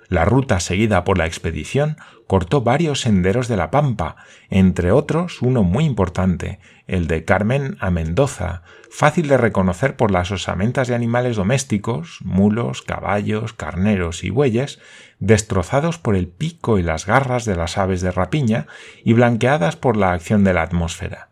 La 0.08 0.24
ruta 0.24 0.60
seguida 0.60 1.04
por 1.04 1.18
la 1.18 1.26
expedición 1.26 1.96
cortó 2.26 2.62
varios 2.62 3.00
senderos 3.00 3.48
de 3.48 3.56
la 3.56 3.70
Pampa, 3.70 4.16
entre 4.50 4.92
otros 4.92 5.42
uno 5.42 5.62
muy 5.62 5.84
importante, 5.84 6.60
el 6.86 7.08
de 7.08 7.24
Carmen 7.24 7.76
a 7.80 7.90
Mendoza, 7.90 8.62
fácil 8.90 9.28
de 9.28 9.36
reconocer 9.36 9.96
por 9.96 10.10
las 10.10 10.30
osamentas 10.30 10.88
de 10.88 10.94
animales 10.94 11.36
domésticos, 11.36 12.18
mulos, 12.22 12.82
caballos, 12.82 13.52
carneros 13.52 14.22
y 14.22 14.30
bueyes, 14.30 14.78
destrozados 15.18 15.98
por 15.98 16.14
el 16.14 16.28
pico 16.28 16.78
y 16.78 16.82
las 16.82 17.06
garras 17.06 17.44
de 17.44 17.56
las 17.56 17.78
aves 17.78 18.00
de 18.00 18.12
rapiña 18.12 18.66
y 19.04 19.12
blanqueadas 19.12 19.76
por 19.76 19.96
la 19.96 20.12
acción 20.12 20.44
de 20.44 20.54
la 20.54 20.62
atmósfera. 20.62 21.30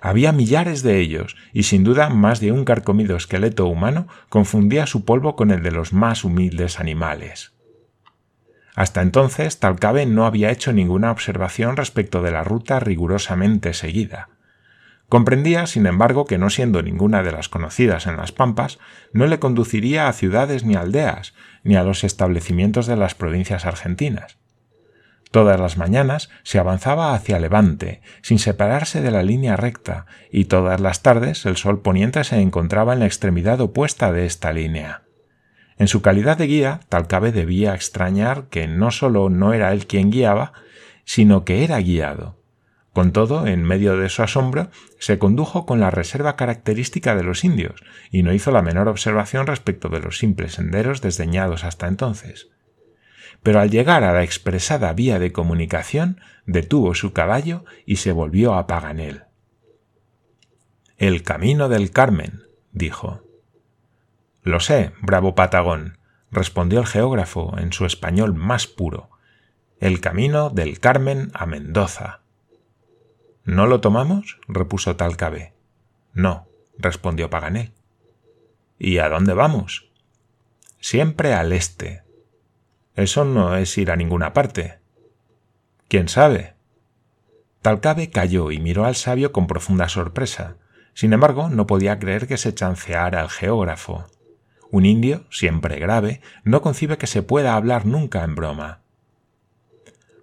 Había 0.00 0.32
millares 0.32 0.82
de 0.82 1.00
ellos, 1.00 1.36
y 1.52 1.64
sin 1.64 1.84
duda 1.84 2.08
más 2.10 2.40
de 2.40 2.52
un 2.52 2.64
carcomido 2.64 3.16
esqueleto 3.16 3.66
humano 3.66 4.08
confundía 4.28 4.86
su 4.86 5.04
polvo 5.04 5.36
con 5.36 5.50
el 5.50 5.62
de 5.62 5.70
los 5.70 5.92
más 5.92 6.24
humildes 6.24 6.80
animales. 6.80 7.52
Hasta 8.74 9.02
entonces 9.02 9.58
Talcabe 9.58 10.06
no 10.06 10.26
había 10.26 10.50
hecho 10.50 10.72
ninguna 10.72 11.10
observación 11.10 11.76
respecto 11.76 12.22
de 12.22 12.30
la 12.30 12.44
ruta 12.44 12.80
rigurosamente 12.80 13.74
seguida. 13.74 14.28
Comprendía, 15.08 15.66
sin 15.66 15.86
embargo, 15.86 16.24
que 16.24 16.38
no 16.38 16.50
siendo 16.50 16.82
ninguna 16.82 17.24
de 17.24 17.32
las 17.32 17.48
conocidas 17.48 18.06
en 18.06 18.16
las 18.16 18.30
pampas, 18.30 18.78
no 19.12 19.26
le 19.26 19.40
conduciría 19.40 20.06
a 20.06 20.12
ciudades 20.12 20.62
ni 20.64 20.76
aldeas, 20.76 21.34
ni 21.64 21.74
a 21.74 21.82
los 21.82 22.04
establecimientos 22.04 22.86
de 22.86 22.96
las 22.96 23.16
provincias 23.16 23.66
argentinas. 23.66 24.38
Todas 25.32 25.58
las 25.58 25.76
mañanas 25.76 26.30
se 26.44 26.60
avanzaba 26.60 27.12
hacia 27.14 27.40
levante, 27.40 28.02
sin 28.22 28.38
separarse 28.38 29.00
de 29.00 29.10
la 29.10 29.24
línea 29.24 29.56
recta, 29.56 30.06
y 30.30 30.44
todas 30.44 30.80
las 30.80 31.02
tardes 31.02 31.44
el 31.44 31.56
sol 31.56 31.82
poniente 31.82 32.22
se 32.22 32.40
encontraba 32.40 32.92
en 32.92 33.00
la 33.00 33.06
extremidad 33.06 33.60
opuesta 33.60 34.12
de 34.12 34.26
esta 34.26 34.52
línea. 34.52 35.02
En 35.80 35.88
su 35.88 36.02
calidad 36.02 36.36
de 36.36 36.46
guía, 36.46 36.80
Talcabe 36.90 37.32
debía 37.32 37.74
extrañar 37.74 38.50
que 38.50 38.68
no 38.68 38.90
solo 38.90 39.30
no 39.30 39.54
era 39.54 39.72
él 39.72 39.86
quien 39.86 40.10
guiaba, 40.10 40.52
sino 41.06 41.46
que 41.46 41.64
era 41.64 41.78
guiado. 41.78 42.36
Con 42.92 43.12
todo, 43.12 43.46
en 43.46 43.64
medio 43.64 43.96
de 43.96 44.10
su 44.10 44.22
asombro, 44.22 44.68
se 44.98 45.18
condujo 45.18 45.64
con 45.64 45.80
la 45.80 45.90
reserva 45.90 46.36
característica 46.36 47.16
de 47.16 47.22
los 47.22 47.44
indios, 47.44 47.82
y 48.10 48.22
no 48.22 48.34
hizo 48.34 48.50
la 48.50 48.60
menor 48.60 48.88
observación 48.88 49.46
respecto 49.46 49.88
de 49.88 50.00
los 50.00 50.18
simples 50.18 50.52
senderos 50.52 51.00
desdeñados 51.00 51.64
hasta 51.64 51.88
entonces. 51.88 52.50
Pero 53.42 53.58
al 53.58 53.70
llegar 53.70 54.04
a 54.04 54.12
la 54.12 54.22
expresada 54.22 54.92
vía 54.92 55.18
de 55.18 55.32
comunicación, 55.32 56.20
detuvo 56.44 56.94
su 56.94 57.14
caballo 57.14 57.64
y 57.86 57.96
se 57.96 58.12
volvió 58.12 58.52
a 58.52 58.66
Paganel. 58.66 59.22
El 60.98 61.22
camino 61.22 61.70
del 61.70 61.90
Carmen, 61.90 62.42
dijo. 62.70 63.29
Lo 64.42 64.60
sé, 64.60 64.92
bravo 65.02 65.34
Patagón, 65.34 65.98
respondió 66.30 66.80
el 66.80 66.86
geógrafo 66.86 67.56
en 67.58 67.72
su 67.72 67.84
español 67.84 68.34
más 68.34 68.66
puro. 68.66 69.10
El 69.80 70.00
camino 70.00 70.50
del 70.50 70.80
Carmen 70.80 71.30
a 71.34 71.46
Mendoza. 71.46 72.20
¿No 73.44 73.66
lo 73.66 73.80
tomamos? 73.80 74.38
repuso 74.48 74.96
Talcabe. 74.96 75.54
No, 76.12 76.46
respondió 76.78 77.30
Paganel. 77.30 77.72
¿Y 78.78 78.98
a 78.98 79.08
dónde 79.08 79.34
vamos? 79.34 79.90
Siempre 80.80 81.34
al 81.34 81.52
este. 81.52 82.02
Eso 82.94 83.24
no 83.24 83.56
es 83.56 83.76
ir 83.76 83.90
a 83.90 83.96
ninguna 83.96 84.32
parte. 84.32 84.78
¿Quién 85.88 86.08
sabe? 86.08 86.54
Talcabe 87.62 88.10
calló 88.10 88.50
y 88.50 88.58
miró 88.58 88.84
al 88.84 88.94
sabio 88.96 89.32
con 89.32 89.46
profunda 89.46 89.88
sorpresa. 89.88 90.56
Sin 90.94 91.12
embargo, 91.12 91.50
no 91.50 91.66
podía 91.66 91.98
creer 91.98 92.26
que 92.26 92.36
se 92.36 92.54
chanceara 92.54 93.20
al 93.20 93.28
geógrafo. 93.28 94.06
Un 94.70 94.86
indio, 94.86 95.24
siempre 95.30 95.78
grave, 95.78 96.20
no 96.44 96.62
concibe 96.62 96.96
que 96.96 97.06
se 97.06 97.22
pueda 97.22 97.54
hablar 97.54 97.86
nunca 97.86 98.22
en 98.24 98.34
broma. 98.34 98.80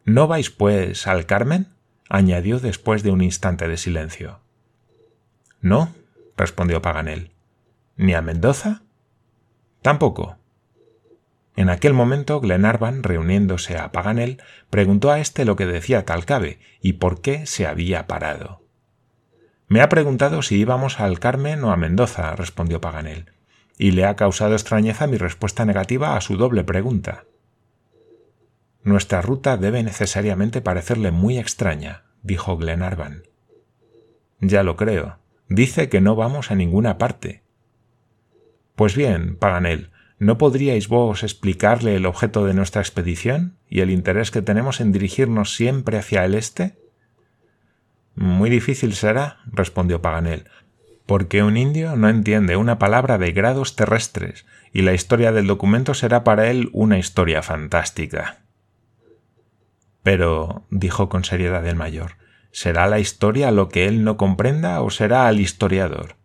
¿No 0.06 0.27
vais, 0.27 0.50
pues, 0.50 1.06
al 1.08 1.25
Carmen? 1.25 1.68
añadió 2.10 2.60
después 2.60 3.04
de 3.04 3.12
un 3.12 3.22
instante 3.22 3.68
de 3.68 3.75
silencio. 3.75 4.39
No, 5.60 5.94
respondió 6.38 6.82
Paganel. 6.82 7.32
¿Ni 7.98 8.13
a 8.13 8.22
Mendoza? 8.22 8.84
Tampoco. 9.82 10.38
En 11.58 11.70
aquel 11.70 11.94
momento 11.94 12.39
Glenarvan, 12.39 13.04
reuniéndose 13.04 13.77
a 13.77 13.92
Paganel, 13.92 14.42
preguntó 14.70 15.12
a 15.12 15.20
éste 15.20 15.44
lo 15.44 15.56
que 15.56 15.66
decía 15.66 16.06
Talcabe 16.06 16.60
y 16.80 16.94
por 16.94 17.20
qué 17.22 17.46
se 17.46 17.66
había 17.66 18.08
parado. 18.08 18.62
Me 19.68 19.82
ha 19.82 19.89
preguntado 19.89 20.42
si 20.44 20.56
íbamos 20.56 21.00
al 21.00 21.20
Carmen 21.20 21.63
o 21.63 21.72
a 21.72 21.75
Mendoza, 21.75 22.34
respondió 22.36 22.80
Paganel, 22.80 23.32
y 23.77 23.91
le 23.91 24.05
ha 24.05 24.15
causado 24.15 24.53
extrañeza 24.53 25.07
mi 25.07 25.17
respuesta 25.17 25.65
negativa 25.65 26.15
a 26.15 26.22
su 26.22 26.38
doble 26.38 26.63
pregunta. 26.63 27.25
Nuestra 28.84 29.22
ruta 29.22 29.57
debe 29.57 29.84
necesariamente 29.84 30.62
parecerle 30.62 31.12
muy 31.12 31.38
extraña, 31.38 32.03
dijo 32.24 32.57
Glenarvan. 32.57 33.24
Ya 34.39 34.63
lo 34.63 34.75
creo. 34.75 35.19
Dice 35.50 35.89
que 35.89 36.01
no 36.01 36.15
vamos 36.15 36.51
a 36.51 36.55
ninguna 36.55 36.98
parte. 36.98 37.43
Pues 38.75 38.96
bien, 38.96 39.38
Paganel, 39.38 39.91
¿no 40.19 40.38
podríais 40.38 40.88
vos 40.88 41.24
explicarle 41.24 41.96
el 41.96 42.05
objeto 42.05 42.46
de 42.46 42.53
nuestra 42.53 42.81
expedición 42.81 43.57
y 43.69 43.81
el 43.81 43.89
interés 43.89 44.31
que 44.31 44.41
tenemos 44.41 44.81
en 44.81 44.91
dirigirnos 44.91 45.55
siempre 45.55 45.98
hacia 45.98 46.25
el 46.25 46.36
este? 46.36 46.77
Muy 48.15 48.50
difícil 48.50 48.93
será, 48.93 49.39
respondió 49.46 50.01
Paganel, 50.01 50.50
porque 51.08 51.42
un 51.42 51.58
indio 51.58 51.96
no 51.96 52.10
entiende 52.10 52.58
una 52.58 52.78
palabra 52.78 53.18
de 53.18 53.32
grados 53.32 53.76
terrestres 53.76 54.46
y 54.74 54.82
la 54.84 54.94
historia 54.94 55.32
del 55.32 55.48
documento 55.48 55.94
será 55.94 56.24
para 56.24 56.52
él 56.52 56.70
una 56.74 57.00
historia 57.00 57.42
fantástica. 57.42 58.42
Pero, 60.04 60.68
dijo 60.70 61.10
con 61.10 61.24
seriedad 61.24 61.66
el 61.66 61.78
mayor, 61.78 62.18
¿será 62.52 62.88
la 62.88 63.00
historia 63.00 63.52
lo 63.52 63.70
que 63.70 63.88
él 63.88 64.04
no 64.04 64.18
comprenda 64.18 64.82
o 64.82 64.90
será 64.90 65.28
al 65.28 65.40
historiador? 65.40 66.18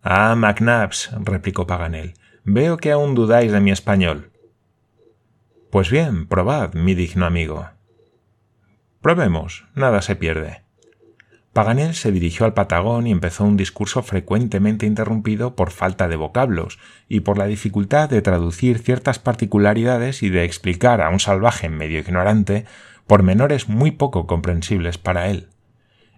Ah, 0.00 0.34
McNabbs, 0.36 1.10
replicó 1.20 1.66
Paganel, 1.66 2.14
veo 2.44 2.76
que 2.76 2.92
aún 2.92 3.14
dudáis 3.14 3.50
de 3.50 3.60
mi 3.60 3.72
español. 3.72 4.30
Pues 5.70 5.90
bien, 5.90 6.26
probad, 6.26 6.74
mi 6.74 6.94
digno 6.94 7.26
amigo. 7.26 7.68
Probemos, 9.00 9.64
nada 9.74 10.02
se 10.02 10.14
pierde. 10.14 10.61
Paganel 11.52 11.94
se 11.94 12.12
dirigió 12.12 12.46
al 12.46 12.54
Patagón 12.54 13.06
y 13.06 13.10
empezó 13.10 13.44
un 13.44 13.58
discurso 13.58 14.02
frecuentemente 14.02 14.86
interrumpido 14.86 15.54
por 15.54 15.70
falta 15.70 16.08
de 16.08 16.16
vocablos 16.16 16.78
y 17.10 17.20
por 17.20 17.36
la 17.36 17.44
dificultad 17.44 18.08
de 18.08 18.22
traducir 18.22 18.78
ciertas 18.78 19.18
particularidades 19.18 20.22
y 20.22 20.30
de 20.30 20.44
explicar 20.44 21.02
a 21.02 21.10
un 21.10 21.20
salvaje 21.20 21.68
medio 21.68 21.98
ignorante 21.98 22.64
pormenores 23.06 23.68
muy 23.68 23.90
poco 23.90 24.26
comprensibles 24.26 24.96
para 24.96 25.28
él. 25.28 25.50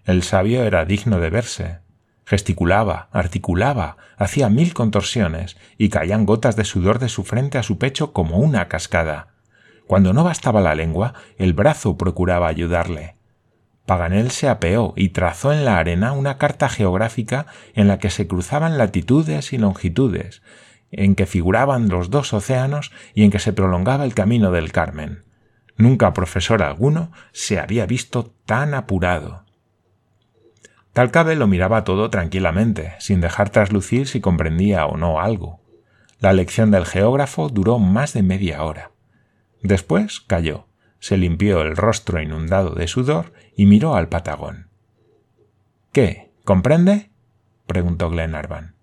El 0.05 0.23
sabio 0.23 0.63
era 0.63 0.85
digno 0.85 1.19
de 1.19 1.29
verse. 1.29 1.79
Gesticulaba, 2.25 3.09
articulaba, 3.11 3.97
hacía 4.15 4.47
mil 4.49 4.73
contorsiones 4.73 5.57
y 5.77 5.89
caían 5.89 6.25
gotas 6.25 6.55
de 6.55 6.63
sudor 6.63 6.97
de 6.99 7.09
su 7.09 7.25
frente 7.25 7.57
a 7.57 7.63
su 7.63 7.77
pecho 7.77 8.13
como 8.13 8.37
una 8.37 8.69
cascada. 8.69 9.33
Cuando 9.85 10.13
no 10.13 10.23
bastaba 10.23 10.61
la 10.61 10.75
lengua, 10.75 11.13
el 11.37 11.53
brazo 11.53 11.97
procuraba 11.97 12.47
ayudarle 12.47 13.14
Paganel 13.85 14.31
se 14.31 14.49
apeó 14.49 14.93
y 14.95 15.09
trazó 15.09 15.53
en 15.53 15.63
la 15.63 15.77
arena 15.77 16.11
una 16.11 16.37
carta 16.37 16.69
geográfica 16.69 17.45
en 17.73 17.87
la 17.87 17.99
que 17.99 18.09
se 18.09 18.27
cruzaban 18.27 18.77
latitudes 18.77 19.53
y 19.53 19.57
longitudes, 19.59 20.41
en 20.91 21.15
que 21.15 21.25
figuraban 21.25 21.89
los 21.89 22.09
dos 22.09 22.33
océanos 22.33 22.91
y 23.13 23.23
en 23.23 23.31
que 23.31 23.39
se 23.39 23.53
prolongaba 23.53 24.05
el 24.05 24.15
camino 24.15 24.51
del 24.51 24.71
Carmen. 24.71 25.23
Nunca 25.77 26.13
profesor 26.13 26.63
alguno 26.63 27.11
se 27.31 27.59
había 27.59 27.85
visto 27.85 28.33
tan 28.45 28.73
apurado. 28.73 29.45
Talcabe 30.93 31.35
lo 31.35 31.45
miraba 31.45 31.83
todo 31.83 32.09
tranquilamente, 32.09 32.93
sin 32.99 33.19
dejar 33.19 33.49
traslucir 33.49 34.07
si 34.07 34.21
comprendía 34.21 34.85
o 34.85 34.97
no 34.97 35.19
algo. 35.19 35.61
La 36.19 36.31
lección 36.31 36.71
del 36.71 36.85
geógrafo 36.85 37.49
duró 37.49 37.77
más 37.77 38.13
de 38.13 38.23
media 38.23 38.63
hora. 38.63 38.91
Después 39.61 40.21
cayó 40.21 40.67
se 40.99 41.17
limpió 41.17 41.61
el 41.61 41.75
rostro 41.75 42.21
inundado 42.21 42.75
de 42.75 42.87
sudor 42.87 43.33
y 43.55 43.65
miró 43.65 43.95
al 43.95 44.09
Patagón. 44.09 44.69
¿Qué? 45.91 46.31
¿Comprende? 46.43 47.11
preguntó 47.67 48.09
Glenarvan. 48.09 48.75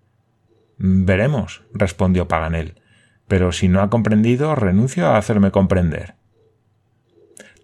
Veremos, 0.77 1.63
respondió 1.73 2.27
Paganel, 2.27 2.81
pero 3.27 3.51
si 3.51 3.67
no 3.67 3.81
ha 3.81 3.89
comprendido, 3.89 4.55
renuncio 4.55 5.07
a 5.07 5.17
hacerme 5.17 5.51
comprender. 5.51 6.15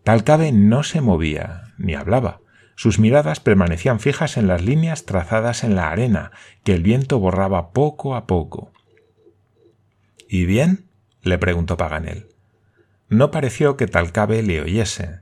Talcabe 0.03 0.51
no 0.51 0.83
se 0.83 1.01
movía, 1.01 1.73
ni 1.77 1.95
hablaba. 1.95 2.41
Sus 2.75 2.97
miradas 2.97 3.41
permanecían 3.41 3.99
fijas 3.99 4.37
en 4.37 4.47
las 4.47 4.63
líneas 4.63 5.05
trazadas 5.05 5.65
en 5.65 5.75
la 5.75 5.91
arena, 5.91 6.31
que 6.63 6.73
el 6.73 6.81
viento 6.81 7.19
borraba 7.19 7.71
poco 7.71 8.15
a 8.15 8.25
poco. 8.25 8.71
¿Y 10.29 10.45
bien? 10.45 10.85
le 11.21 11.37
preguntó 11.37 11.75
Paganel. 11.75 12.28
No 13.09 13.31
pareció 13.31 13.75
que 13.75 13.87
Talcabe 13.87 14.43
le 14.43 14.61
oyese. 14.61 15.21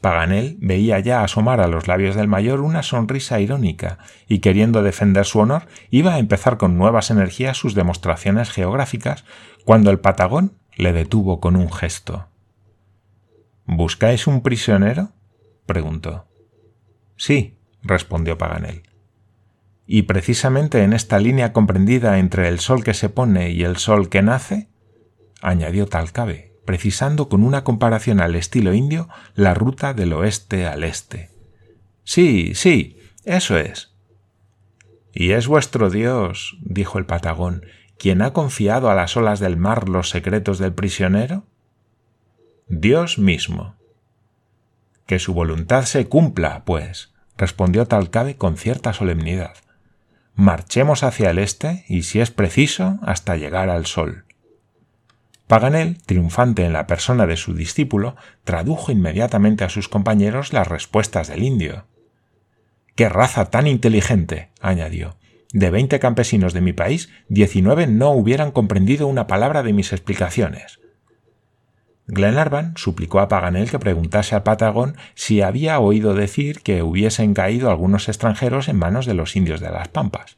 Paganel 0.00 0.56
veía 0.60 1.00
ya 1.00 1.22
asomar 1.22 1.60
a 1.60 1.68
los 1.68 1.88
labios 1.88 2.14
del 2.14 2.28
mayor 2.28 2.60
una 2.60 2.82
sonrisa 2.82 3.40
irónica, 3.40 3.98
y 4.28 4.40
queriendo 4.40 4.82
defender 4.82 5.24
su 5.24 5.40
honor, 5.40 5.66
iba 5.90 6.14
a 6.14 6.18
empezar 6.18 6.56
con 6.56 6.78
nuevas 6.78 7.10
energías 7.10 7.56
sus 7.56 7.74
demostraciones 7.74 8.50
geográficas, 8.50 9.24
cuando 9.64 9.90
el 9.90 9.98
Patagón 9.98 10.58
le 10.76 10.92
detuvo 10.92 11.40
con 11.40 11.56
un 11.56 11.72
gesto. 11.72 12.28
¿Buscáis 13.66 14.26
un 14.26 14.42
prisionero? 14.42 15.12
preguntó. 15.66 16.26
Sí, 17.16 17.58
respondió 17.82 18.38
Paganel. 18.38 18.82
¿Y 19.86 20.02
precisamente 20.02 20.82
en 20.82 20.92
esta 20.92 21.18
línea 21.18 21.52
comprendida 21.52 22.18
entre 22.18 22.48
el 22.48 22.60
sol 22.60 22.84
que 22.84 22.94
se 22.94 23.08
pone 23.08 23.50
y 23.50 23.64
el 23.64 23.76
sol 23.76 24.08
que 24.08 24.22
nace? 24.22 24.68
añadió 25.40 25.86
Talcabe, 25.86 26.47
precisando 26.68 27.30
con 27.30 27.44
una 27.44 27.64
comparación 27.64 28.20
al 28.20 28.34
estilo 28.34 28.74
indio 28.74 29.08
la 29.34 29.54
ruta 29.54 29.94
del 29.94 30.12
oeste 30.12 30.66
al 30.66 30.84
este. 30.84 31.30
Sí, 32.04 32.52
sí, 32.54 32.98
eso 33.24 33.56
es. 33.56 33.94
Y 35.14 35.30
es 35.30 35.46
vuestro 35.46 35.88
Dios, 35.88 36.58
dijo 36.60 36.98
el 36.98 37.06
Patagón, 37.06 37.64
quien 37.96 38.20
ha 38.20 38.34
confiado 38.34 38.90
a 38.90 38.94
las 38.94 39.16
olas 39.16 39.40
del 39.40 39.56
mar 39.56 39.88
los 39.88 40.10
secretos 40.10 40.58
del 40.58 40.74
prisionero? 40.74 41.46
Dios 42.66 43.18
mismo. 43.18 43.76
Que 45.06 45.18
su 45.18 45.32
voluntad 45.32 45.84
se 45.84 46.06
cumpla, 46.06 46.64
pues, 46.66 47.14
respondió 47.38 47.86
Talcabe 47.86 48.36
con 48.36 48.58
cierta 48.58 48.92
solemnidad. 48.92 49.54
Marchemos 50.34 51.02
hacia 51.02 51.30
el 51.30 51.38
este 51.38 51.86
y, 51.88 52.02
si 52.02 52.20
es 52.20 52.30
preciso, 52.30 52.98
hasta 53.00 53.38
llegar 53.38 53.70
al 53.70 53.86
sol. 53.86 54.26
Paganel, 55.48 55.96
triunfante 56.04 56.66
en 56.66 56.74
la 56.74 56.86
persona 56.86 57.26
de 57.26 57.38
su 57.38 57.54
discípulo, 57.54 58.16
tradujo 58.44 58.92
inmediatamente 58.92 59.64
a 59.64 59.70
sus 59.70 59.88
compañeros 59.88 60.52
las 60.52 60.68
respuestas 60.68 61.28
del 61.28 61.42
indio. 61.42 61.86
¡Qué 62.94 63.08
raza 63.08 63.46
tan 63.46 63.66
inteligente! 63.66 64.50
añadió. 64.60 65.16
De 65.54 65.70
veinte 65.70 66.00
campesinos 66.00 66.52
de 66.52 66.60
mi 66.60 66.74
país, 66.74 67.08
diecinueve 67.28 67.86
no 67.86 68.10
hubieran 68.10 68.50
comprendido 68.52 69.06
una 69.06 69.26
palabra 69.26 69.62
de 69.62 69.72
mis 69.72 69.94
explicaciones. 69.94 70.80
Glenarvan 72.06 72.74
suplicó 72.76 73.20
a 73.20 73.28
Paganel 73.28 73.70
que 73.70 73.78
preguntase 73.78 74.34
al 74.34 74.42
Patagón 74.42 74.96
si 75.14 75.40
había 75.40 75.80
oído 75.80 76.12
decir 76.12 76.60
que 76.60 76.82
hubiesen 76.82 77.32
caído 77.32 77.70
algunos 77.70 78.08
extranjeros 78.08 78.68
en 78.68 78.76
manos 78.76 79.06
de 79.06 79.14
los 79.14 79.34
indios 79.34 79.60
de 79.60 79.70
las 79.70 79.88
Pampas. 79.88 80.36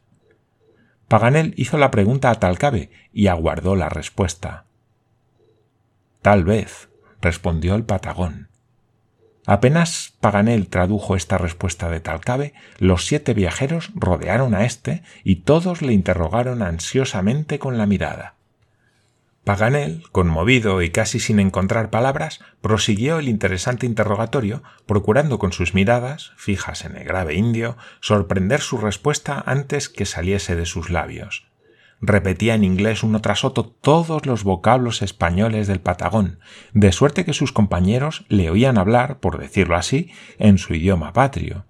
Paganel 1.08 1.52
hizo 1.56 1.78
la 1.78 1.90
pregunta 1.90 2.30
a 2.30 2.36
Talcabe 2.36 2.90
y 3.12 3.26
aguardó 3.26 3.74
la 3.74 3.88
respuesta. 3.88 4.66
Tal 6.22 6.44
vez, 6.44 6.90
respondió 7.20 7.74
el 7.74 7.84
Patagón. 7.84 8.48
Apenas 9.46 10.14
Paganel 10.20 10.68
tradujo 10.68 11.16
esta 11.16 11.38
respuesta 11.38 11.88
de 11.88 12.00
Talcabe, 12.00 12.52
los 12.78 13.06
siete 13.06 13.32
viajeros 13.32 13.90
rodearon 13.94 14.54
a 14.54 14.64
éste 14.64 15.02
y 15.24 15.36
todos 15.36 15.80
le 15.80 15.92
interrogaron 15.94 16.62
ansiosamente 16.62 17.58
con 17.58 17.78
la 17.78 17.86
mirada. 17.86 18.34
Paganel, 19.44 20.04
conmovido 20.12 20.82
y 20.82 20.90
casi 20.90 21.18
sin 21.18 21.40
encontrar 21.40 21.88
palabras, 21.88 22.40
prosiguió 22.60 23.18
el 23.18 23.28
interesante 23.28 23.86
interrogatorio, 23.86 24.62
procurando 24.84 25.38
con 25.38 25.52
sus 25.52 25.74
miradas, 25.74 26.32
fijas 26.36 26.84
en 26.84 26.96
el 26.96 27.04
grave 27.04 27.34
indio, 27.34 27.78
sorprender 28.00 28.60
su 28.60 28.76
respuesta 28.76 29.42
antes 29.46 29.88
que 29.88 30.04
saliese 30.04 30.54
de 30.54 30.66
sus 30.66 30.90
labios. 30.90 31.49
Repetía 32.00 32.54
en 32.54 32.64
inglés 32.64 33.02
uno 33.02 33.20
tras 33.20 33.44
otro 33.44 33.64
todos 33.64 34.26
los 34.26 34.42
vocablos 34.42 35.02
españoles 35.02 35.66
del 35.66 35.80
Patagón, 35.80 36.38
de 36.72 36.92
suerte 36.92 37.24
que 37.24 37.34
sus 37.34 37.52
compañeros 37.52 38.24
le 38.28 38.50
oían 38.50 38.78
hablar, 38.78 39.20
por 39.20 39.38
decirlo 39.38 39.76
así, 39.76 40.10
en 40.38 40.58
su 40.58 40.74
idioma 40.74 41.12
patrio. 41.12 41.66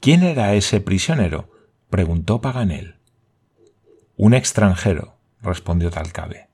¿Quién 0.00 0.22
era 0.22 0.54
ese 0.54 0.80
prisionero? 0.80 1.50
preguntó 1.90 2.40
Paganel. 2.40 2.96
Un 4.16 4.34
extranjero, 4.34 5.16
respondió 5.42 5.90
Talcabe 5.90 6.48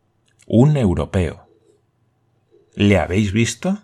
un 0.47 0.77
europeo. 0.77 1.49
¿Le 2.75 2.99
habéis 2.99 3.33
visto? 3.33 3.79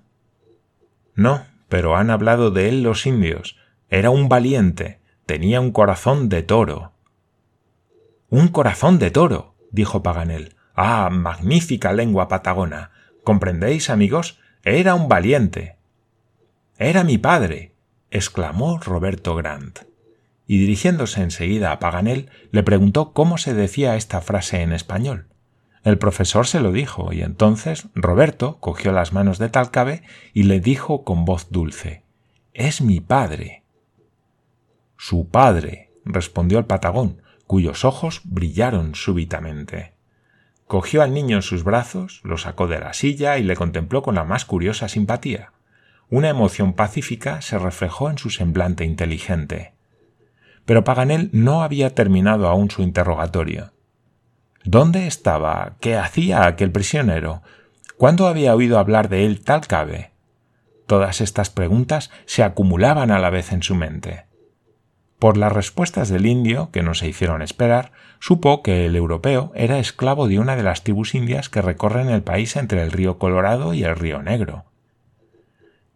No, 1.14 1.45
pero 1.69 1.97
han 1.97 2.10
hablado 2.10 2.50
de 2.50 2.69
él 2.69 2.82
los 2.82 3.06
indios. 3.06 3.56
Era 3.88 4.10
un 4.10 4.28
valiente, 4.28 5.00
tenía 5.26 5.60
un 5.60 5.73
corazón 5.73 6.28
de 6.28 6.43
toro. 6.43 6.93
Un 8.30 8.47
corazón 8.47 9.00
de 9.00 9.10
toro, 9.10 9.56
dijo 9.73 10.04
Paganel. 10.04 10.54
Ah, 10.76 11.10
magnífica 11.10 11.93
lengua 11.93 12.28
patagona. 12.28 12.93
¿Comprendéis, 13.25 13.90
amigos? 13.90 14.38
Era 14.62 14.95
un 14.95 15.08
valiente. 15.08 15.76
Era 16.78 17.02
mi 17.02 17.19
padre, 17.19 17.75
exclamó 18.12 18.78
Roberto 18.78 19.34
Grant. 19.34 19.80
Y 20.47 20.58
dirigiéndose 20.58 21.23
enseguida 21.23 21.73
a 21.73 21.80
Paganel, 21.80 22.30
le 22.52 22.62
preguntó 22.62 23.12
cómo 23.12 23.36
se 23.36 23.52
decía 23.52 23.97
esta 23.97 24.21
frase 24.21 24.62
en 24.62 24.73
español. 24.73 25.26
El 25.82 25.99
profesor 25.99 26.47
se 26.47 26.60
lo 26.60 26.71
dijo, 26.71 27.12
y 27.12 27.23
entonces 27.23 27.88
Roberto 27.97 28.58
cogió 28.60 28.93
las 28.93 29.12
manos 29.12 29.38
de 29.38 29.49
Talcabe 29.49 30.02
y 30.32 30.45
le 30.45 30.60
dijo 30.60 31.02
con 31.02 31.25
voz 31.25 31.49
dulce 31.50 32.04
Es 32.52 32.80
mi 32.80 33.00
padre. 33.00 33.64
Su 34.97 35.28
padre, 35.28 35.90
respondió 36.04 36.58
el 36.58 36.66
patagón, 36.66 37.23
cuyos 37.50 37.84
ojos 37.84 38.21
brillaron 38.23 38.95
súbitamente. 38.95 39.95
Cogió 40.69 41.02
al 41.02 41.13
niño 41.13 41.34
en 41.34 41.43
sus 41.43 41.65
brazos, 41.65 42.21
lo 42.23 42.39
sacó 42.39 42.69
de 42.69 42.78
la 42.78 42.93
silla 42.93 43.39
y 43.39 43.43
le 43.43 43.56
contempló 43.56 44.02
con 44.02 44.15
la 44.15 44.23
más 44.23 44.45
curiosa 44.45 44.86
simpatía. 44.89 45.50
Una 46.10 46.28
emoción 46.28 46.75
pacífica 46.75 47.43
se 47.43 47.58
reflejó 47.58 48.08
en 48.08 48.19
su 48.19 48.30
semblante 48.30 48.84
inteligente. 48.84 49.73
Pero 50.65 50.84
Paganel 50.84 51.28
no 51.32 51.65
había 51.65 51.93
terminado 51.93 52.47
aún 52.47 52.71
su 52.71 52.82
interrogatorio. 52.82 53.73
¿Dónde 54.63 55.08
estaba? 55.08 55.75
¿Qué 55.80 55.97
hacía 55.97 56.47
aquel 56.47 56.71
prisionero? 56.71 57.43
¿Cuándo 57.97 58.28
había 58.28 58.54
oído 58.54 58.78
hablar 58.78 59.08
de 59.08 59.26
él 59.26 59.43
tal 59.43 59.67
cabe? 59.67 60.13
Todas 60.86 61.21
estas 61.21 61.50
preguntas 61.50 62.13
se 62.26 62.45
acumulaban 62.45 63.10
a 63.10 63.19
la 63.19 63.30
vez 63.30 63.50
en 63.50 63.65
su 63.65 63.75
mente. 63.75 64.29
Por 65.21 65.37
las 65.37 65.52
respuestas 65.52 66.09
del 66.09 66.25
indio, 66.25 66.71
que 66.73 66.83
no 66.83 66.95
se 66.95 67.06
hicieron 67.06 67.43
esperar, 67.43 67.93
supo 68.21 68.63
que 68.63 68.87
el 68.87 68.97
europeo 68.97 69.52
era 69.54 69.78
esclavo 69.78 70.28
de 70.28 70.39
una 70.39 70.56
de 70.56 70.63
las 70.63 70.83
tribus 70.83 71.15
indias 71.15 71.50
que 71.50 71.61
recorren 71.61 72.09
el 72.09 72.23
país 72.23 72.56
entre 72.56 72.83
el 72.83 72.91
río 72.91 73.19
Colorado 73.19 73.75
y 73.75 73.85
el 73.85 73.97
río 73.97 74.23
Negro. 74.23 74.65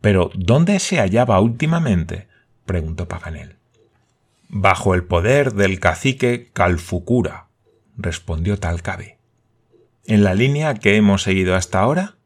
Pero 0.03 0.31
¿dónde 0.35 0.79
se 0.79 0.99
hallaba 0.99 1.41
últimamente? 1.41 2.29
preguntó 2.67 3.09
Paganel. 3.09 3.57
Bajo 4.51 4.95
el 4.95 5.05
poder 5.05 5.55
del 5.55 5.81
cacique 5.81 6.51
Calfucura, 6.53 7.47
respondió 7.97 8.59
Talcabe. 8.59 9.17
¿En 10.05 10.23
la 10.23 10.35
línea 10.35 10.75
que 10.75 10.97
hemos 10.97 11.23
seguido 11.23 11.55
hasta 11.55 11.81
ahora? 11.81 12.17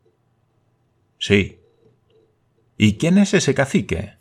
Sí. 1.20 1.60
¿Y 2.76 2.94
quién 2.94 3.18
es 3.18 3.34
ese 3.34 3.54
cacique? 3.54 4.14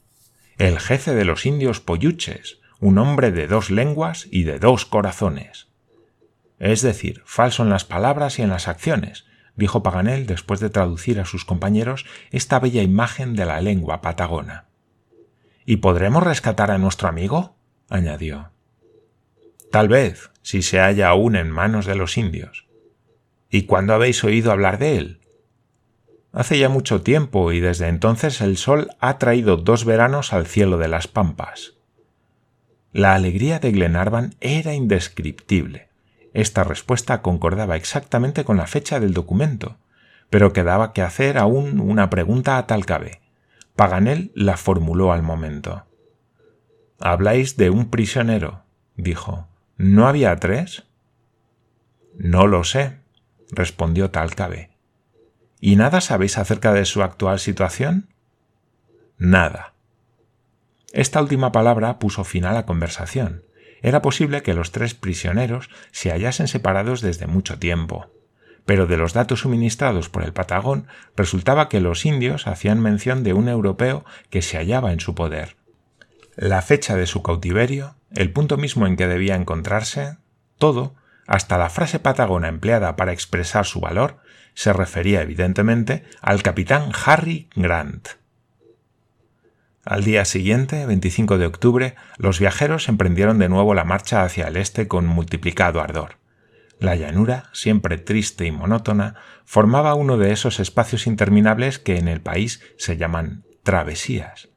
El 0.59 0.79
jefe 0.79 1.15
de 1.15 1.25
los 1.25 1.47
indios 1.47 1.81
polluches, 1.81 2.59
un 2.79 2.97
hombre 2.97 3.31
de 3.31 3.47
dos 3.47 3.69
lenguas 3.69 4.27
y 4.31 4.43
de 4.43 4.59
dos 4.59 4.85
corazones. 4.85 5.67
Es 6.59 6.81
decir, 6.81 7.21
falso 7.25 7.63
en 7.63 7.69
las 7.69 7.85
palabras 7.85 8.39
y 8.39 8.41
en 8.41 8.49
las 8.49 8.67
acciones, 8.67 9.25
dijo 9.55 9.83
Paganel 9.83 10.25
después 10.25 10.59
de 10.59 10.69
traducir 10.69 11.19
a 11.19 11.25
sus 11.25 11.45
compañeros 11.45 12.05
esta 12.31 12.59
bella 12.59 12.81
imagen 12.81 13.35
de 13.35 13.45
la 13.45 13.61
lengua 13.61 14.01
patagona. 14.01 14.65
¿Y 15.65 15.77
podremos 15.77 16.23
rescatar 16.23 16.71
a 16.71 16.77
nuestro 16.77 17.09
amigo? 17.09 17.57
añadió. 17.89 18.51
Tal 19.71 19.87
vez, 19.87 20.31
si 20.41 20.61
se 20.61 20.79
halla 20.79 21.09
aún 21.09 21.35
en 21.35 21.51
manos 21.51 21.85
de 21.85 21.95
los 21.95 22.17
indios. 22.17 22.67
¿Y 23.49 23.63
cuándo 23.63 23.93
habéis 23.93 24.23
oído 24.23 24.51
hablar 24.51 24.77
de 24.77 24.97
él? 24.97 25.21
Hace 26.31 26.59
ya 26.59 26.69
mucho 26.69 27.01
tiempo 27.01 27.51
y 27.51 27.59
desde 27.59 27.87
entonces 27.87 28.41
el 28.41 28.57
sol 28.57 28.91
ha 28.99 29.17
traído 29.17 29.57
dos 29.57 29.85
veranos 29.85 30.33
al 30.33 30.45
cielo 30.45 30.77
de 30.77 30.87
las 30.87 31.07
pampas. 31.07 31.76
La 32.97 33.13
alegría 33.13 33.59
de 33.59 33.71
Glenarvan 33.71 34.33
era 34.39 34.73
indescriptible. 34.73 35.87
Esta 36.33 36.63
respuesta 36.63 37.21
concordaba 37.21 37.75
exactamente 37.75 38.43
con 38.43 38.57
la 38.57 38.65
fecha 38.65 38.99
del 38.99 39.13
documento, 39.13 39.77
pero 40.31 40.51
quedaba 40.51 40.93
que 40.93 41.03
hacer 41.03 41.37
aún 41.37 41.79
una 41.79 42.09
pregunta 42.09 42.57
a 42.57 42.65
Talcabe. 42.65 43.21
Paganel 43.75 44.31
la 44.33 44.57
formuló 44.57 45.11
al 45.11 45.21
momento. 45.21 45.85
Habláis 46.99 47.55
de 47.55 47.69
un 47.69 47.91
prisionero, 47.91 48.63
dijo. 48.95 49.47
¿No 49.77 50.07
había 50.07 50.35
tres? 50.37 50.85
No 52.15 52.47
lo 52.47 52.63
sé, 52.63 52.97
respondió 53.51 54.09
Talcabe. 54.09 54.71
¿Y 55.61 55.75
nada 55.75 56.01
sabéis 56.01 56.39
acerca 56.39 56.73
de 56.73 56.85
su 56.85 57.03
actual 57.03 57.37
situación? 57.37 58.09
Nada. 59.19 59.75
Esta 60.93 61.21
última 61.21 61.51
palabra 61.51 61.99
puso 61.99 62.23
fin 62.23 62.45
a 62.45 62.53
la 62.53 62.65
conversación. 62.65 63.43
Era 63.81 64.01
posible 64.01 64.41
que 64.41 64.53
los 64.53 64.71
tres 64.71 64.93
prisioneros 64.93 65.69
se 65.91 66.11
hallasen 66.11 66.47
separados 66.47 67.01
desde 67.01 67.27
mucho 67.27 67.59
tiempo. 67.59 68.07
Pero 68.65 68.87
de 68.87 68.97
los 68.97 69.13
datos 69.13 69.41
suministrados 69.41 70.09
por 70.09 70.23
el 70.23 70.33
Patagón 70.33 70.87
resultaba 71.15 71.69
que 71.69 71.79
los 71.79 72.05
indios 72.05 72.47
hacían 72.47 72.81
mención 72.81 73.23
de 73.23 73.33
un 73.33 73.47
europeo 73.49 74.03
que 74.29 74.41
se 74.41 74.57
hallaba 74.57 74.91
en 74.91 74.99
su 74.99 75.15
poder. 75.15 75.55
La 76.35 76.61
fecha 76.61 76.95
de 76.95 77.07
su 77.07 77.23
cautiverio 77.23 77.97
el 78.11 78.31
punto 78.31 78.57
mismo 78.57 78.87
en 78.87 78.95
que 78.95 79.07
debía 79.07 79.35
encontrarse, 79.35 80.17
todo, 80.57 80.95
hasta 81.25 81.57
la 81.57 81.69
frase 81.69 81.99
patagona 81.99 82.47
empleada 82.47 82.95
para 82.95 83.11
expresar 83.11 83.65
su 83.65 83.79
valor, 83.79 84.19
se 84.53 84.73
refería 84.73 85.21
evidentemente 85.21 86.03
al 86.21 86.41
capitán 86.41 86.91
Harry 87.05 87.49
Grant. 87.55 88.09
Al 89.89 90.03
día 90.03 90.25
siguiente, 90.25 90.85
25 90.85 91.37
de 91.37 91.45
octubre, 91.45 91.95
los 92.17 92.41
viajeros 92.41 92.89
emprendieron 92.89 93.39
de 93.39 93.47
nuevo 93.47 93.73
la 93.73 93.85
marcha 93.85 94.23
hacia 94.23 94.49
el 94.49 94.57
este 94.57 94.89
con 94.89 95.07
multiplicado 95.07 95.79
ardor. 95.79 96.17
La 96.77 96.97
llanura, 96.97 97.45
siempre 97.53 97.97
triste 97.97 98.45
y 98.45 98.51
monótona, 98.51 99.15
formaba 99.45 99.93
uno 99.93 100.17
de 100.17 100.33
esos 100.33 100.59
espacios 100.59 101.07
interminables 101.07 101.79
que 101.79 101.97
en 101.97 102.09
el 102.09 102.19
país 102.19 102.61
se 102.77 102.97
llaman 102.97 103.45
travesías. 103.63 104.49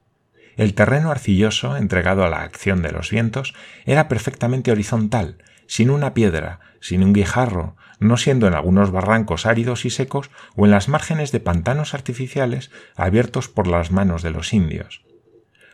El 0.56 0.74
terreno 0.74 1.12
arcilloso, 1.12 1.76
entregado 1.76 2.24
a 2.24 2.28
la 2.28 2.42
acción 2.42 2.82
de 2.82 2.90
los 2.90 3.10
vientos, 3.10 3.54
era 3.84 4.08
perfectamente 4.08 4.72
horizontal, 4.72 5.38
sin 5.68 5.90
una 5.90 6.12
piedra, 6.12 6.58
sin 6.80 7.04
un 7.04 7.12
guijarro, 7.12 7.76
no 8.00 8.16
siendo 8.16 8.48
en 8.48 8.54
algunos 8.54 8.90
barrancos 8.90 9.46
áridos 9.46 9.84
y 9.84 9.90
secos 9.90 10.28
o 10.56 10.64
en 10.64 10.72
las 10.72 10.88
márgenes 10.88 11.30
de 11.30 11.38
pantanos 11.38 11.94
artificiales 11.94 12.72
abiertos 12.96 13.46
por 13.46 13.68
las 13.68 13.92
manos 13.92 14.22
de 14.22 14.32
los 14.32 14.52
indios. 14.52 15.04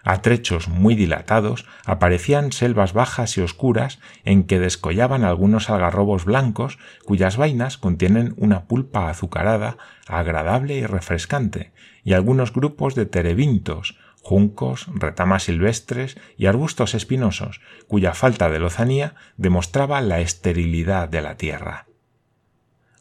A 0.08 0.22
trechos 0.22 0.68
muy 0.68 0.94
dilatados 0.94 1.66
aparecían 1.84 2.52
selvas 2.52 2.92
bajas 2.92 3.36
y 3.36 3.40
oscuras 3.40 3.98
en 4.24 4.44
que 4.44 4.60
descollaban 4.60 5.24
algunos 5.24 5.68
algarrobos 5.68 6.24
blancos 6.24 6.78
cuyas 7.04 7.36
vainas 7.36 7.76
contienen 7.76 8.32
una 8.36 8.66
pulpa 8.66 9.10
azucarada, 9.10 9.78
agradable 10.06 10.76
y 10.76 10.86
refrescante, 10.86 11.72
y 12.04 12.12
algunos 12.12 12.52
grupos 12.52 12.94
de 12.94 13.06
terebintos, 13.06 13.98
juncos, 14.22 14.86
retamas 14.94 15.42
silvestres 15.42 16.16
y 16.36 16.46
arbustos 16.46 16.94
espinosos, 16.94 17.60
cuya 17.88 18.14
falta 18.14 18.48
de 18.48 18.60
lozanía 18.60 19.16
demostraba 19.36 20.00
la 20.02 20.20
esterilidad 20.20 21.08
de 21.08 21.20
la 21.20 21.36
tierra. 21.36 21.86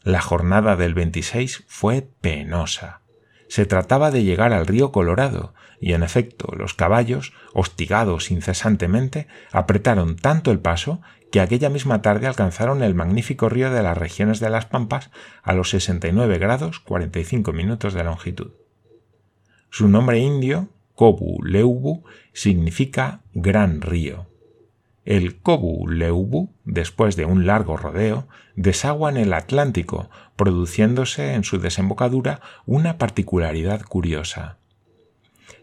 La 0.02 0.20
jornada 0.20 0.74
del 0.74 0.94
26 0.94 1.66
fue 1.68 2.08
penosa. 2.20 3.02
Se 3.48 3.64
trataba 3.64 4.10
de 4.10 4.24
llegar 4.24 4.52
al 4.52 4.66
río 4.66 4.90
Colorado, 4.90 5.54
y 5.80 5.92
en 5.92 6.02
efecto 6.02 6.54
los 6.56 6.74
caballos, 6.74 7.32
hostigados 7.52 8.30
incesantemente, 8.30 9.26
apretaron 9.52 10.16
tanto 10.16 10.50
el 10.50 10.58
paso 10.58 11.00
que 11.30 11.40
aquella 11.40 11.70
misma 11.70 12.02
tarde 12.02 12.26
alcanzaron 12.26 12.82
el 12.82 12.94
magnífico 12.94 13.48
río 13.48 13.70
de 13.70 13.82
las 13.82 13.98
regiones 13.98 14.40
de 14.40 14.50
las 14.50 14.66
Pampas 14.66 15.10
a 15.42 15.52
los 15.52 15.70
69 15.70 16.38
grados 16.38 16.80
45 16.80 17.52
minutos 17.52 17.94
de 17.94 18.04
longitud. 18.04 18.52
Su 19.70 19.88
nombre 19.88 20.18
indio, 20.18 20.68
Kobu 20.94 21.42
Leubu, 21.42 22.04
significa 22.32 23.20
gran 23.34 23.82
río. 23.82 24.26
El 25.04 25.40
Kobu 25.40 25.86
Leubu, 25.88 26.54
después 26.64 27.16
de 27.16 27.26
un 27.26 27.46
largo 27.46 27.76
rodeo, 27.76 28.26
desagua 28.56 29.10
en 29.10 29.18
el 29.18 29.34
Atlántico, 29.34 30.10
produciéndose 30.34 31.34
en 31.34 31.44
su 31.44 31.58
desembocadura 31.58 32.40
una 32.64 32.98
particularidad 32.98 33.82
curiosa. 33.82 34.58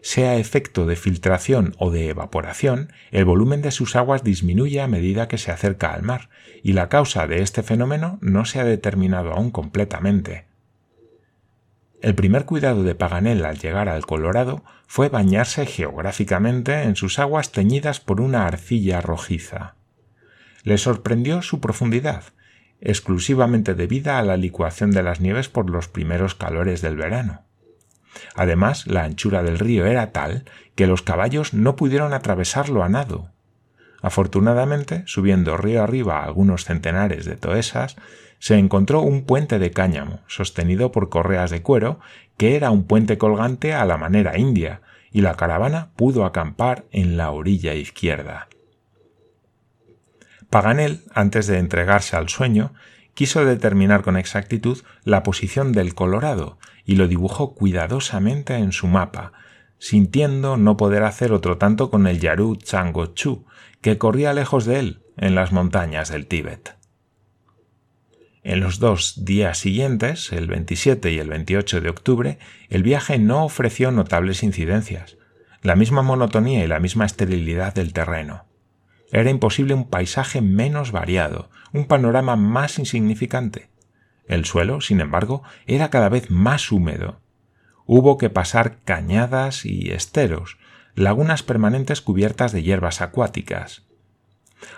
Sea 0.04 0.36
efecto 0.36 0.84
de 0.84 0.96
filtración 0.96 1.74
o 1.78 1.90
de 1.90 2.10
evaporación, 2.10 2.92
el 3.10 3.24
volumen 3.24 3.62
de 3.62 3.70
sus 3.70 3.96
aguas 3.96 4.22
disminuye 4.22 4.82
a 4.82 4.86
medida 4.86 5.28
que 5.28 5.38
se 5.38 5.50
acerca 5.50 5.94
al 5.94 6.02
mar, 6.02 6.28
y 6.62 6.74
la 6.74 6.90
causa 6.90 7.26
de 7.26 7.40
este 7.40 7.62
fenómeno 7.62 8.18
no 8.20 8.44
se 8.44 8.60
ha 8.60 8.64
determinado 8.64 9.32
aún 9.32 9.50
completamente. 9.50 10.44
El 12.02 12.14
primer 12.14 12.44
cuidado 12.44 12.82
de 12.82 12.94
Paganel 12.94 13.46
al 13.46 13.58
llegar 13.58 13.88
al 13.88 14.04
Colorado 14.04 14.62
fue 14.86 15.08
bañarse 15.08 15.64
geográficamente 15.64 16.82
en 16.82 16.96
sus 16.96 17.18
aguas 17.18 17.50
teñidas 17.50 17.98
por 17.98 18.20
una 18.20 18.46
arcilla 18.46 19.00
rojiza. 19.00 19.74
Le 20.64 20.76
sorprendió 20.76 21.40
su 21.40 21.60
profundidad, 21.60 22.24
exclusivamente 22.82 23.74
debida 23.74 24.18
a 24.18 24.22
la 24.22 24.36
licuación 24.36 24.90
de 24.90 25.02
las 25.02 25.20
nieves 25.20 25.48
por 25.48 25.70
los 25.70 25.88
primeros 25.88 26.34
calores 26.34 26.82
del 26.82 26.96
verano. 26.96 27.43
Además, 28.34 28.86
la 28.86 29.04
anchura 29.04 29.42
del 29.42 29.58
río 29.58 29.86
era 29.86 30.12
tal 30.12 30.44
que 30.74 30.86
los 30.86 31.02
caballos 31.02 31.54
no 31.54 31.76
pudieron 31.76 32.12
atravesarlo 32.12 32.82
a 32.82 32.88
nado. 32.88 33.30
Afortunadamente, 34.02 35.02
subiendo 35.06 35.56
río 35.56 35.82
arriba 35.82 36.24
algunos 36.24 36.64
centenares 36.64 37.24
de 37.24 37.36
toesas, 37.36 37.96
se 38.38 38.58
encontró 38.58 39.00
un 39.00 39.24
puente 39.24 39.58
de 39.58 39.70
cáñamo, 39.70 40.20
sostenido 40.26 40.92
por 40.92 41.08
correas 41.08 41.50
de 41.50 41.62
cuero, 41.62 42.00
que 42.36 42.56
era 42.56 42.70
un 42.70 42.84
puente 42.84 43.16
colgante 43.16 43.72
a 43.72 43.86
la 43.86 43.96
manera 43.96 44.38
india, 44.38 44.82
y 45.10 45.22
la 45.22 45.34
caravana 45.36 45.92
pudo 45.96 46.26
acampar 46.26 46.84
en 46.90 47.16
la 47.16 47.30
orilla 47.30 47.72
izquierda. 47.74 48.48
Paganel, 50.50 51.04
antes 51.14 51.46
de 51.46 51.58
entregarse 51.58 52.16
al 52.16 52.28
sueño, 52.28 52.74
quiso 53.14 53.44
determinar 53.44 54.02
con 54.02 54.16
exactitud 54.16 54.82
la 55.04 55.22
posición 55.22 55.72
del 55.72 55.94
Colorado 55.94 56.58
y 56.84 56.96
lo 56.96 57.08
dibujó 57.08 57.54
cuidadosamente 57.54 58.56
en 58.56 58.72
su 58.72 58.86
mapa, 58.86 59.32
sintiendo 59.78 60.56
no 60.56 60.76
poder 60.76 61.04
hacer 61.04 61.32
otro 61.32 61.58
tanto 61.58 61.90
con 61.90 62.06
el 62.06 62.20
Yaru 62.20 62.56
Changochu, 62.56 63.46
que 63.80 63.98
corría 63.98 64.32
lejos 64.32 64.64
de 64.64 64.78
él, 64.78 65.02
en 65.16 65.34
las 65.34 65.52
montañas 65.52 66.10
del 66.10 66.26
Tíbet. 66.26 66.76
En 68.42 68.60
los 68.60 68.78
dos 68.78 69.24
días 69.24 69.58
siguientes, 69.58 70.30
el 70.32 70.48
27 70.48 71.12
y 71.12 71.18
el 71.18 71.28
28 71.28 71.80
de 71.80 71.88
octubre, 71.88 72.38
el 72.68 72.82
viaje 72.82 73.18
no 73.18 73.44
ofreció 73.44 73.90
notables 73.90 74.42
incidencias, 74.42 75.16
la 75.62 75.76
misma 75.76 76.02
monotonía 76.02 76.62
y 76.62 76.68
la 76.68 76.78
misma 76.78 77.06
esterilidad 77.06 77.72
del 77.72 77.94
terreno. 77.94 78.44
Era 79.14 79.30
imposible 79.30 79.74
un 79.74 79.84
paisaje 79.84 80.40
menos 80.40 80.90
variado, 80.90 81.48
un 81.72 81.84
panorama 81.84 82.34
más 82.34 82.80
insignificante. 82.80 83.70
El 84.26 84.44
suelo, 84.44 84.80
sin 84.80 85.00
embargo, 85.00 85.44
era 85.68 85.88
cada 85.88 86.08
vez 86.08 86.32
más 86.32 86.72
húmedo. 86.72 87.20
Hubo 87.86 88.18
que 88.18 88.28
pasar 88.28 88.78
cañadas 88.84 89.66
y 89.66 89.92
esteros, 89.92 90.58
lagunas 90.96 91.44
permanentes 91.44 92.00
cubiertas 92.00 92.50
de 92.50 92.64
hierbas 92.64 93.00
acuáticas. 93.00 93.84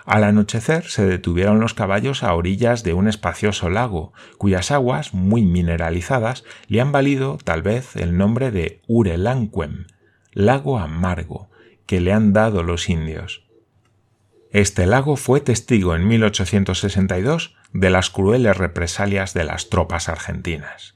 Al 0.05 0.23
anochecer 0.23 0.83
se 0.83 1.07
detuvieron 1.07 1.59
los 1.59 1.73
caballos 1.73 2.21
a 2.21 2.35
orillas 2.35 2.83
de 2.83 2.93
un 2.93 3.07
espacioso 3.07 3.71
lago, 3.71 4.13
cuyas 4.37 4.69
aguas, 4.69 5.15
muy 5.15 5.41
mineralizadas, 5.45 6.43
le 6.67 6.79
han 6.79 6.91
valido 6.91 7.39
tal 7.43 7.63
vez 7.63 7.95
el 7.95 8.15
nombre 8.17 8.51
de 8.51 8.83
Urelanquem, 8.85 9.87
lago 10.31 10.77
amargo, 10.77 11.49
que 11.87 12.01
le 12.01 12.13
han 12.13 12.33
dado 12.33 12.61
los 12.61 12.87
indios. 12.87 13.46
Este 14.51 14.85
lago 14.85 15.17
fue 15.17 15.41
testigo 15.41 15.95
en 15.95 16.07
1862 16.07 17.55
de 17.73 17.89
las 17.89 18.09
crueles 18.09 18.55
represalias 18.55 19.33
de 19.33 19.43
las 19.43 19.69
tropas 19.69 20.07
argentinas. 20.07 20.95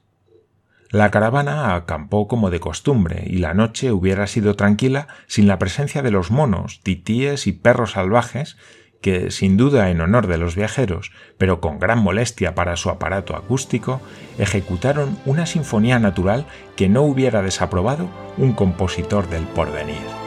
La 0.90 1.10
caravana 1.10 1.76
acampó 1.76 2.28
como 2.28 2.50
de 2.50 2.60
costumbre 2.60 3.24
y 3.26 3.38
la 3.38 3.54
noche 3.54 3.92
hubiera 3.92 4.28
sido 4.28 4.56
tranquila 4.56 5.08
sin 5.28 5.48
la 5.48 5.60
presencia 5.60 6.02
de 6.02 6.12
los 6.12 6.32
monos, 6.32 6.82
titíes 6.82 7.48
y 7.48 7.54
perros 7.54 7.92
salvajes 7.92 8.58
que, 9.02 9.32
sin 9.32 9.58
duda 9.58 9.90
en 9.90 10.00
honor 10.00 10.28
de 10.28 10.38
los 10.38 10.56
viajeros, 10.56 11.12
pero 11.38 11.60
con 11.60 11.80
gran 11.80 12.00
molestia 12.00 12.56
para 12.56 12.76
su 12.76 12.90
aparato 12.90 13.36
acústico, 13.36 14.02
ejecutaron 14.38 15.18
una 15.26 15.46
sinfonía 15.46 15.98
natural 15.98 16.46
que 16.76 16.88
no 16.88 17.02
hubiera 17.04 17.42
desaprobado 17.42 18.08
un 18.38 18.54
compositor 18.54 19.30
del 19.30 19.44
porvenir. 19.44 20.21